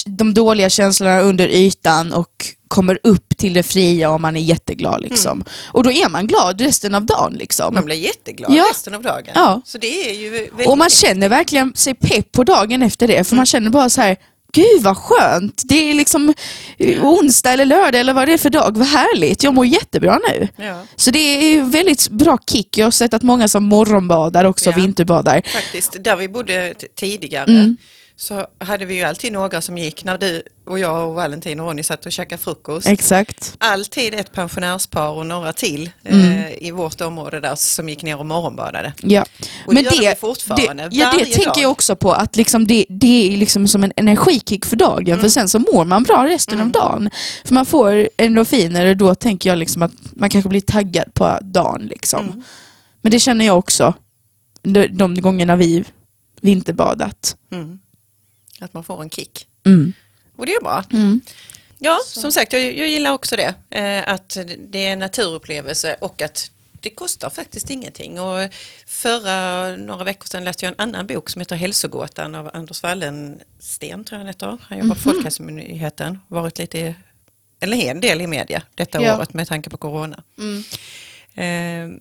de 0.06 0.34
dåliga 0.34 0.70
känslorna 0.70 1.20
under 1.20 1.48
ytan 1.48 2.12
och 2.12 2.46
kommer 2.68 2.98
upp 3.02 3.36
till 3.36 3.54
det 3.54 3.62
fria 3.62 4.10
och 4.10 4.20
man 4.20 4.36
är 4.36 4.40
jätteglad 4.40 5.02
liksom. 5.02 5.44
Och 5.72 5.82
då 5.82 5.92
är 5.92 6.08
man 6.08 6.26
glad 6.26 6.60
resten 6.60 6.94
av 6.94 7.06
dagen 7.06 7.32
liksom. 7.34 7.74
Man 7.74 7.84
blir 7.84 7.96
jätteglad 7.96 8.52
Ja. 8.54 8.64
resten 8.70 8.94
av 8.94 9.02
dagen. 9.02 9.32
Ja. 9.34 9.62
Så 9.64 9.78
det 9.78 10.10
är 10.10 10.14
ju 10.14 10.30
väldigt 10.30 10.66
Och 10.66 10.78
man 10.78 10.90
känner 10.90 11.28
verkligen 11.28 11.74
sig 11.74 11.94
pepp 11.94 12.32
på 12.32 12.44
dagen 12.44 12.82
efter 12.82 13.08
det, 13.08 13.24
för 13.24 13.36
man 13.36 13.46
känner 13.46 13.70
bara 13.70 13.90
så 13.90 14.00
här 14.00 14.16
Gud 14.56 14.82
vad 14.82 14.96
skönt, 14.96 15.62
det 15.64 15.90
är 15.90 15.94
liksom 15.94 16.34
eh, 16.78 17.04
onsdag 17.04 17.50
eller 17.52 17.64
lördag 17.64 18.00
eller 18.00 18.12
vad 18.14 18.28
det 18.28 18.32
är 18.34 18.38
för 18.38 18.50
dag, 18.50 18.76
vad 18.76 18.86
härligt, 18.86 19.42
jag 19.42 19.54
mår 19.54 19.66
jättebra 19.66 20.20
nu. 20.28 20.48
Ja. 20.56 20.82
Så 20.96 21.10
det 21.10 21.18
är 21.18 21.62
väldigt 21.62 22.08
bra 22.08 22.38
kick, 22.50 22.78
jag 22.78 22.86
har 22.86 22.90
sett 22.90 23.14
att 23.14 23.22
många 23.22 23.48
som 23.48 23.64
morgonbadar 23.64 24.44
också, 24.44 24.70
Ja. 24.70 24.76
vinterbadar. 24.76 25.42
Faktiskt, 25.52 25.96
där 26.04 26.16
vi 26.16 26.28
bodde 26.28 26.74
tidigare 26.98 27.50
Mm. 27.50 27.76
Så 28.18 28.46
hade 28.58 28.84
vi 28.84 28.94
ju 28.94 29.02
alltid 29.02 29.32
några 29.32 29.60
som 29.60 29.78
gick 29.78 30.04
när 30.04 30.18
du 30.18 30.42
och 30.66 30.78
jag 30.78 31.08
och 31.08 31.14
Valentin 31.14 31.60
och 31.60 31.66
Ronny 31.66 31.82
satt 31.82 32.06
och 32.06 32.12
käkade 32.12 32.42
frukost. 32.42 32.86
Exakt. 32.88 33.54
Alltid 33.58 34.14
ett 34.14 34.32
pensionärspar 34.32 35.08
och 35.10 35.26
några 35.26 35.52
till 35.52 35.90
Mm. 36.04 36.30
eh, 36.32 36.52
i 36.62 36.70
vårt 36.70 37.00
område 37.00 37.40
där 37.40 37.54
som 37.54 37.88
gick 37.88 38.02
ner 38.02 38.18
och 38.18 38.26
morgonbadade. 38.26 38.92
Ja. 39.02 39.24
Och 39.66 39.74
det 39.74 39.80
gör 39.80 40.10
de 40.10 40.16
fortfarande, 40.16 40.88
det, 40.88 40.96
ja, 40.96 41.10
det 41.10 41.16
varje 41.18 41.24
tänker 41.34 41.44
dag. 41.46 41.58
jag 41.58 41.70
också 41.70 41.96
på, 41.96 42.12
att 42.12 42.36
liksom 42.36 42.66
det, 42.66 42.86
det 42.88 43.32
är 43.34 43.36
liksom 43.36 43.68
som 43.68 43.84
en 43.84 43.92
energikick 43.96 44.64
för 44.64 44.76
dagen, 44.76 45.06
Mm. 45.08 45.20
för 45.20 45.28
sen 45.28 45.48
så 45.48 45.58
mår 45.58 45.84
man 45.84 46.02
bra 46.02 46.26
resten 46.26 46.60
av 46.60 46.68
dagen. 46.68 47.10
För 47.44 47.54
man 47.54 47.66
får 47.66 48.08
endorfiner 48.16 48.86
och 48.86 48.96
då 48.96 49.14
tänker 49.14 49.50
jag 49.50 49.58
liksom 49.58 49.82
att 49.82 49.92
man 50.12 50.30
kanske 50.30 50.48
blir 50.48 50.60
taggad 50.60 51.14
på 51.14 51.38
dagen. 51.42 51.86
Liksom. 51.86 52.26
Mm. 52.26 52.42
Men 53.02 53.12
det 53.12 53.18
känner 53.20 53.46
jag 53.46 53.58
också, 53.58 53.94
de, 54.62 54.86
de 54.86 55.20
gångerna 55.20 55.56
vi 55.56 55.84
vinterbadat. 56.40 57.36
Mm. 57.52 57.78
Att 58.60 58.74
man 58.74 58.84
får 58.84 59.02
en 59.02 59.10
kick. 59.10 59.46
Mm. 59.66 59.92
Och 60.36 60.46
det 60.46 60.52
är 60.54 60.60
bra. 60.60 60.84
Mm. 60.92 61.20
Ja, 61.78 61.98
som 62.06 62.32
sagt, 62.32 62.52
jag, 62.52 62.62
jag 62.62 62.88
gillar 62.88 63.10
också 63.12 63.36
det. 63.36 63.54
Eh, 63.70 64.08
att 64.12 64.36
det 64.58 64.86
är 64.86 64.92
en 64.92 64.98
naturupplevelse 64.98 65.96
och 66.00 66.22
att 66.22 66.50
det 66.80 66.90
kostar 66.90 67.30
faktiskt 67.30 67.70
ingenting. 67.70 68.20
Och 68.20 68.50
förra 68.86 69.76
några 69.76 70.04
veckor 70.04 70.26
sedan 70.26 70.44
läste 70.44 70.64
jag 70.66 70.72
en 70.72 70.80
annan 70.80 71.06
bok 71.06 71.30
som 71.30 71.40
heter 71.40 71.56
Hälsogåtan 71.56 72.34
av 72.34 72.50
Anders 72.54 72.82
Wallensten, 72.82 74.04
tror 74.04 74.06
jag 74.10 74.18
han 74.18 74.26
heter. 74.26 74.58
Han 74.62 74.78
jobbar 74.78 74.94
på 74.94 75.00
Folkhälsomyndigheten, 75.00 76.18
varit 76.28 76.58
lite, 76.58 76.94
eller 77.60 77.76
en 77.76 78.00
del 78.00 78.20
i 78.20 78.26
media 78.26 78.62
detta 78.74 79.02
Ja. 79.02 79.16
året 79.18 79.34
med 79.34 79.48
tanke 79.48 79.70
på 79.70 79.76
corona. 79.76 80.22
Mm. 80.38 80.64
Eh, 81.34 81.98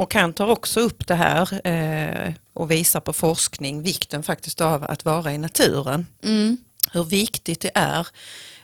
och 0.00 0.14
han 0.14 0.32
tar 0.32 0.46
också 0.46 0.80
upp 0.80 1.06
det 1.06 1.14
här 1.14 1.66
eh, 1.66 2.32
och 2.52 2.70
visar 2.70 3.00
på 3.00 3.12
forskning 3.12 3.82
vikten 3.82 4.22
faktiskt 4.22 4.60
av 4.60 4.84
att 4.84 5.04
vara 5.04 5.32
i 5.32 5.38
naturen 5.38 6.06
Mm. 6.22 6.56
hur 6.92 7.04
viktigt 7.04 7.60
det 7.60 7.70
är 7.74 8.06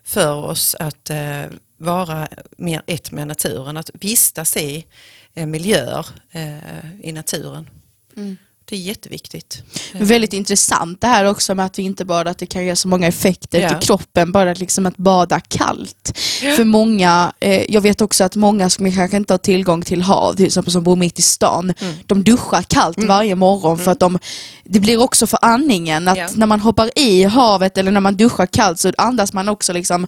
för 0.05 0.35
oss 0.35 0.77
att 0.79 1.11
eh, 1.11 1.45
vara 1.77 2.29
mer 2.57 2.83
ett 2.87 3.11
med 3.13 3.29
naturen, 3.29 3.77
att 3.77 3.91
vistas 3.95 4.57
i 4.57 4.87
eh, 5.35 5.47
miljöer 5.47 6.07
eh, 6.31 7.01
i 7.03 7.13
naturen. 7.13 7.71
Mm. 8.17 8.37
Det 8.69 8.77
är 8.77 8.81
jätteviktigt. 8.81 9.63
Väldigt 9.93 10.33
intressant 10.33 11.01
det 11.01 11.07
här 11.07 11.25
också 11.25 11.55
med 11.55 11.67
att 11.67 11.79
vi 11.79 11.83
inte 11.83 12.05
bara 12.05 12.31
att 12.31 12.39
det 12.39 12.47
kan 12.47 12.65
ge 12.65 12.77
så 12.77 12.89
många 12.89 13.07
effekter 13.07 13.61
Ja. 13.61 13.69
till 13.69 13.79
kroppen, 13.89 14.33
bara 14.33 14.55
liksom 14.55 14.87
att 14.87 14.97
bada 14.97 15.41
kallt. 15.41 16.19
För 16.57 16.65
många, 16.65 17.33
eh, 17.41 17.73
jag 17.73 17.81
vet 17.81 18.01
också 18.01 18.25
att 18.25 18.37
många 18.37 18.71
som 18.71 18.93
kanske 18.93 19.17
inte 19.17 19.33
har 19.33 19.39
tillgång 19.39 19.83
till 19.83 20.03
hav, 20.03 20.35
till 20.35 20.47
exempel 20.47 20.73
som 20.73 20.83
bor 20.83 20.97
mitt 20.97 21.19
i 21.19 21.23
stan, 21.23 21.73
Mm. 21.81 21.95
de 22.07 22.25
duschar 22.25 22.63
kallt 22.63 23.05
varje 23.05 23.35
morgon 23.35 23.79
för 23.79 23.91
att 23.91 24.01
de, 24.01 24.19
det 24.65 24.81
blir 24.81 25.01
också 25.03 25.27
för 25.27 25.39
andningen, 25.43 26.09
att 26.09 26.17
Ja. 26.19 26.29
när 26.35 26.47
man 26.47 26.61
hoppar 26.61 26.91
i 26.99 27.25
havet 27.25 27.79
eller 27.79 27.91
när 27.91 28.01
man 28.01 28.17
duschar 28.17 28.47
kallt 28.47 28.79
så 28.81 28.93
andas 28.99 29.33
man 29.33 29.49
också 29.49 29.73
liksom 29.73 30.07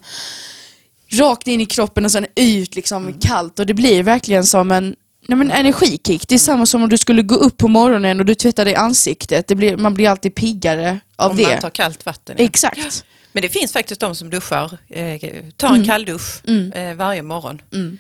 rakt 1.13 1.47
in 1.47 1.61
i 1.61 1.67
kroppen 1.67 2.05
och 2.05 2.11
sen 2.13 2.27
ut 2.35 2.75
liksom 2.75 3.03
Mm. 3.07 3.19
kallt 3.21 3.59
och 3.59 3.67
det 3.67 3.75
blir 3.75 4.03
verkligen 4.03 4.45
som 4.47 4.71
en 4.73 4.95
Nej, 5.31 5.39
men 5.39 5.51
energikick, 5.51 6.29
det 6.29 6.35
är 6.35 6.39
samma 6.39 6.67
som 6.67 6.83
om 6.83 6.89
du 6.89 6.99
skulle 6.99 7.23
gå 7.23 7.35
upp 7.35 7.57
på 7.57 7.69
morgonen 7.69 8.21
och 8.21 8.27
du 8.27 8.35
tvättar 8.35 8.65
dig 8.65 8.75
i 8.75 8.77
ansiktet. 8.77 9.47
Det 9.47 9.55
blir, 9.55 9.77
man 9.77 9.95
blir 9.95 10.09
alltid 10.09 10.35
piggare 10.35 11.01
av 11.17 11.31
Om 11.31 11.37
det. 11.37 11.43
man 11.49 11.59
tar 11.61 11.71
kallt 11.71 12.07
vatten. 12.07 12.37
ja. 12.39 12.45
Exakt. 12.45 13.05
Men 13.33 13.43
det 13.43 13.49
finns 13.49 13.73
faktiskt 13.73 14.01
de 14.01 14.15
som 14.15 14.31
duschar, 14.31 14.79
eh, 14.89 15.21
tar 15.57 15.75
en 15.75 15.85
kalldusch 15.87 16.49
eh, 16.75 16.95
varje 16.95 17.23
morgon. 17.23 17.61
Mm. 17.73 17.99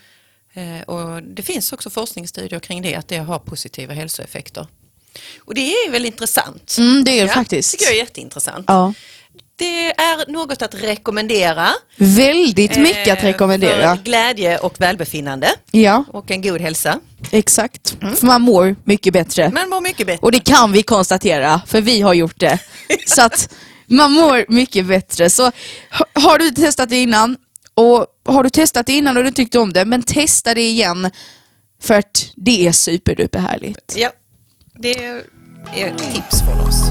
Eh, 0.54 0.82
och 0.82 1.22
det 1.22 1.42
finns 1.42 1.72
också 1.72 1.90
forskningsstudier 1.90 2.60
kring 2.60 2.82
det, 2.82 2.94
att 2.94 3.08
det 3.08 3.16
har 3.18 3.38
positiva 3.38 3.94
hälsoeffekter. 3.94 4.66
Och 5.38 5.54
det 5.54 5.60
är 5.72 5.90
väl 5.90 6.04
intressant. 6.06 6.76
Mm, 6.78 7.04
det 7.04 7.10
är 7.10 7.22
det 7.22 7.28
Ja, 7.28 7.34
faktiskt. 7.34 7.70
tycker 7.70 7.84
jag 7.84 7.94
är 7.94 7.98
jätteintressant. 7.98 8.64
Ja. 8.68 8.92
Det 9.59 9.90
är 9.90 10.33
något 10.33 10.62
att 10.62 10.75
rekommendera. 10.75 11.68
Väldigt 11.97 12.77
mycket 12.79 13.12
att 13.12 13.18
eh, 13.23 13.27
rekommendera. 13.27 13.97
För 13.97 14.03
glädje 14.05 14.59
och 14.59 14.81
välbefinnande 14.81 15.49
Ja, 15.71 16.05
och 16.12 16.31
en 16.31 16.42
god 16.42 16.61
hälsa. 16.61 17.01
exakt. 17.31 17.97
För 18.16 18.27
man 18.27 18.42
mår 18.42 18.77
mycket 18.85 19.12
bättre. 19.12 19.51
Man 19.51 19.68
mår 19.68 19.81
mycket 19.81 20.07
bättre. 20.07 20.18
Och 20.23 20.33
det 20.33 20.40
kan 20.40 20.73
vi 20.73 20.83
konstatera, 20.83 21.61
för 21.66 21.81
vi 21.81 22.01
har 22.01 22.14
gjort 22.14 22.40
det. 22.40 22.59
Så 23.07 23.23
att 23.23 23.55
man 23.87 24.12
mår 24.12 24.44
mycket 24.49 24.87
bättre. 24.87 25.31
Så 25.31 25.42
ha- 25.90 26.07
har 26.14 26.38
du 26.38 26.51
testat 26.51 26.88
det 26.88 26.97
innan 27.03 27.37
Och 27.75 28.07
har 28.27 28.42
du 28.42 28.51
testat 28.51 28.87
det 28.87 28.92
innan 28.92 29.16
och 29.16 29.25
du 29.25 29.31
tyckte 29.31 29.59
om 29.59 29.73
det, 29.73 29.85
men 29.85 30.03
testa 30.03 30.55
det 30.55 30.62
igen 30.68 31.11
för 31.83 31.94
att 31.94 32.27
det 32.37 32.66
är 32.66 32.73
superduper 32.73 33.38
härligt. 33.38 33.94
Ja, 33.97 34.11
det 34.79 35.05
är 35.05 35.94
tips 36.14 36.42
från 36.42 36.61
oss. 36.61 36.83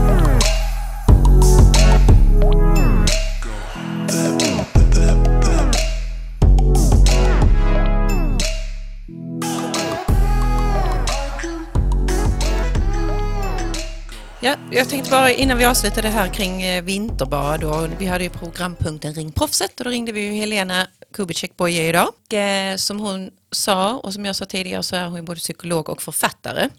Ja, 14.48 14.56
jag 14.72 14.90
tänkte 14.90 15.12
bara 15.12 15.32
innan 15.32 15.58
vi 15.58 15.66
avslutar 15.66 16.02
det 16.02 16.10
här 16.10 16.34
kring 16.34 16.62
eh, 16.62 16.84
vinterbad 16.84 17.64
och 17.64 17.88
vi 18.00 18.06
hade 18.06 18.24
ju 18.24 18.30
programpunkten 18.30 19.14
Ring 19.14 19.32
proffset 19.32 19.80
och 19.80 19.84
då 19.84 19.90
ringde 19.90 20.12
vi 20.12 20.22
ju 20.22 20.32
Helena 20.32 20.88
Kubicek 21.14 21.58
Boye 21.58 21.90
idag. 21.90 22.14
Eh, 22.34 22.76
Som 22.76 23.00
hon 23.00 23.32
sa 23.52 23.98
och 23.98 24.14
som 24.14 24.26
jag 24.26 24.36
sa 24.36 24.46
tidigare 24.46 24.84
så 24.84 24.96
är 24.96 25.06
hon 25.06 25.26
både 25.26 25.40
psykolog 25.40 25.90
och 25.90 26.02
författare. 26.02 26.70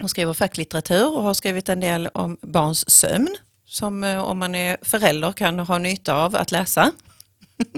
Hon 0.00 0.08
skriver 0.08 0.34
facklitteratur 0.34 1.16
och 1.16 1.22
har 1.22 1.34
skrivit 1.34 1.68
en 1.68 1.80
del 1.80 2.08
om 2.08 2.36
barns 2.42 2.90
sömn 2.90 3.36
som 3.66 4.04
eh, 4.04 4.18
om 4.18 4.38
man 4.38 4.54
är 4.54 4.76
förälder 4.82 5.32
kan 5.32 5.58
ha 5.58 5.78
nytta 5.78 6.14
av 6.14 6.36
att 6.36 6.52
läsa. 6.52 6.92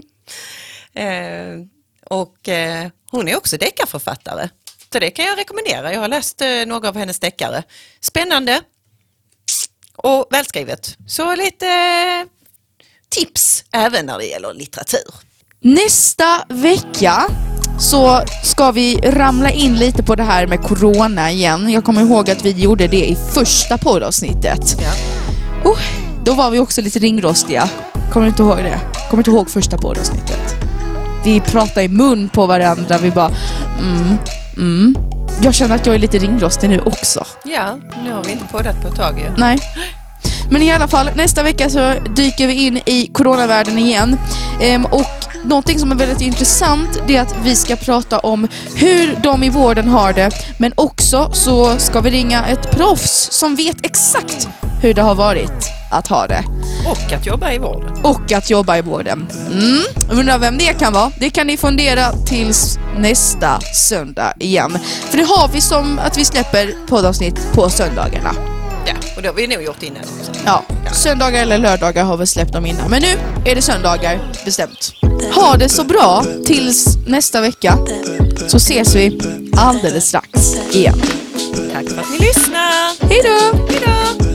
eh, 0.92 1.60
och 2.06 2.48
eh, 2.48 2.88
hon 3.10 3.28
är 3.28 3.36
också 3.36 3.56
deckarförfattare. 3.56 4.48
Så 4.92 4.98
det 4.98 5.10
kan 5.10 5.24
jag 5.24 5.38
rekommendera. 5.38 5.92
Jag 5.92 6.00
har 6.00 6.08
läst 6.08 6.40
eh, 6.40 6.66
några 6.66 6.88
av 6.88 6.96
hennes 6.96 7.18
deckare. 7.20 7.62
Spännande 8.00 8.60
och 9.96 10.26
välskrivet. 10.30 10.96
Så 11.06 11.34
lite 11.34 11.66
eh, 11.66 12.26
tips 13.08 13.64
även 13.72 14.06
när 14.06 14.18
det 14.18 14.24
gäller 14.24 14.54
litteratur. 14.54 15.14
Nästa 15.60 16.44
vecka 16.48 17.22
så 17.78 18.22
ska 18.44 18.70
vi 18.70 18.96
ramla 18.96 19.50
in 19.50 19.74
lite 19.76 20.02
på 20.02 20.14
det 20.14 20.22
här 20.22 20.46
med 20.46 20.62
corona 20.62 21.30
igen. 21.30 21.70
Jag 21.70 21.84
kommer 21.84 22.02
ihåg 22.02 22.30
att 22.30 22.44
vi 22.44 22.50
gjorde 22.50 22.86
det 22.86 23.10
i 23.10 23.16
första 23.32 23.78
poddavsnittet. 23.78 24.76
Ja. 24.80 24.92
Oh, 25.70 25.78
då 26.24 26.34
var 26.34 26.50
vi 26.50 26.58
också 26.58 26.80
lite 26.80 26.98
ringrostiga. 26.98 27.68
Kommer 28.12 28.26
du 28.26 28.30
inte 28.30 28.42
ihåg 28.42 28.56
det? 28.56 28.80
Kommer 29.10 29.22
du 29.22 29.30
inte 29.30 29.30
ihåg 29.30 29.50
första 29.50 29.78
poddavsnittet? 29.78 30.54
Vi 31.24 31.40
pratade 31.40 31.82
i 31.82 31.88
mun 31.88 32.28
på 32.28 32.46
varandra, 32.46 32.98
vi 32.98 33.10
bara 33.10 33.30
mm, 33.80 34.16
mm. 34.56 34.94
Jag 35.42 35.54
känner 35.54 35.74
att 35.74 35.86
jag 35.86 35.94
är 35.94 35.98
lite 35.98 36.18
ringrostig 36.18 36.70
nu 36.70 36.78
också. 36.78 37.24
ja, 37.44 37.76
nu 38.04 38.12
har 38.12 38.24
vi 38.24 38.32
inte 38.32 38.44
poddat 38.44 38.82
på 38.82 38.88
ett 38.88 38.96
tag 38.96 39.18
ju. 39.18 39.24
Nej. 39.36 39.58
Men 40.50 40.62
i 40.62 40.72
alla 40.72 40.88
fall, 40.88 41.10
nästa 41.14 41.42
vecka 41.42 41.70
så 41.70 41.94
dyker 42.16 42.46
vi 42.46 42.66
in 42.66 42.80
i 42.86 43.06
coronavärlden 43.12 43.78
igen. 43.78 44.18
Ehm, 44.60 44.84
och 44.84 45.10
någonting 45.44 45.78
som 45.78 45.92
är 45.92 45.96
väldigt 45.96 46.20
intressant 46.20 47.02
det 47.06 47.16
är 47.16 47.22
att 47.22 47.34
vi 47.44 47.56
ska 47.56 47.76
prata 47.76 48.18
om 48.18 48.48
hur 48.74 49.16
de 49.22 49.42
i 49.42 49.48
vården 49.48 49.88
har 49.88 50.12
det. 50.12 50.30
Men 50.58 50.72
också 50.74 51.30
så 51.32 51.78
ska 51.78 52.00
vi 52.00 52.10
ringa 52.10 52.46
ett 52.46 52.70
proffs 52.70 53.28
som 53.32 53.54
vet 53.56 53.86
exakt 53.86 54.48
hur 54.82 54.94
det 54.94 55.02
har 55.02 55.14
varit 55.14 55.72
att 55.90 56.06
ha 56.08 56.26
det. 56.26 56.44
Och 56.90 57.12
att 57.12 57.26
jobba 57.26 57.52
i 57.52 57.58
vården. 57.58 57.96
Och 58.02 58.32
att 58.32 58.50
jobba 58.50 58.78
i 58.78 58.82
vården. 58.82 59.26
Mm. 59.50 59.82
Undrar 60.10 60.38
vem 60.38 60.58
det 60.58 60.78
kan 60.78 60.92
vara? 60.92 61.12
Det 61.20 61.30
kan 61.30 61.46
ni 61.46 61.56
fundera 61.56 62.12
tills 62.12 62.78
nästa 62.98 63.60
söndag 63.60 64.34
igen. 64.40 64.78
För 65.10 65.18
det 65.18 65.24
har 65.24 65.48
vi 65.48 65.60
som 65.60 65.98
att 65.98 66.18
vi 66.18 66.24
släpper 66.24 66.86
poddavsnitt 66.88 67.52
på 67.52 67.70
söndagarna. 67.70 68.34
Ja, 68.86 68.94
och 69.16 69.22
det 69.22 69.28
har 69.28 69.34
vi 69.34 69.46
nog 69.46 69.62
gjort 69.62 69.82
innan 69.82 70.02
också. 70.02 70.32
Ja, 70.44 70.62
söndagar 70.92 71.42
eller 71.42 71.58
lördagar 71.58 72.04
har 72.04 72.16
vi 72.16 72.26
släppt 72.26 72.52
dem 72.52 72.66
innan. 72.66 72.90
Men 72.90 73.02
nu 73.02 73.18
är 73.50 73.54
det 73.54 73.62
söndagar 73.62 74.18
bestämt. 74.44 74.92
Ha 75.34 75.56
det 75.56 75.68
så 75.68 75.84
bra 75.84 76.24
tills 76.46 76.96
nästa 77.06 77.40
vecka. 77.40 77.78
Så 78.46 78.56
ses 78.56 78.94
vi 78.94 79.20
alldeles 79.56 80.08
strax 80.08 80.56
igen. 80.72 81.02
Tack 81.72 81.88
för 81.88 82.00
att 82.00 82.10
ni 82.10 82.18
lyssnar! 82.18 83.08
Hej 83.08 83.22
då! 83.24 84.25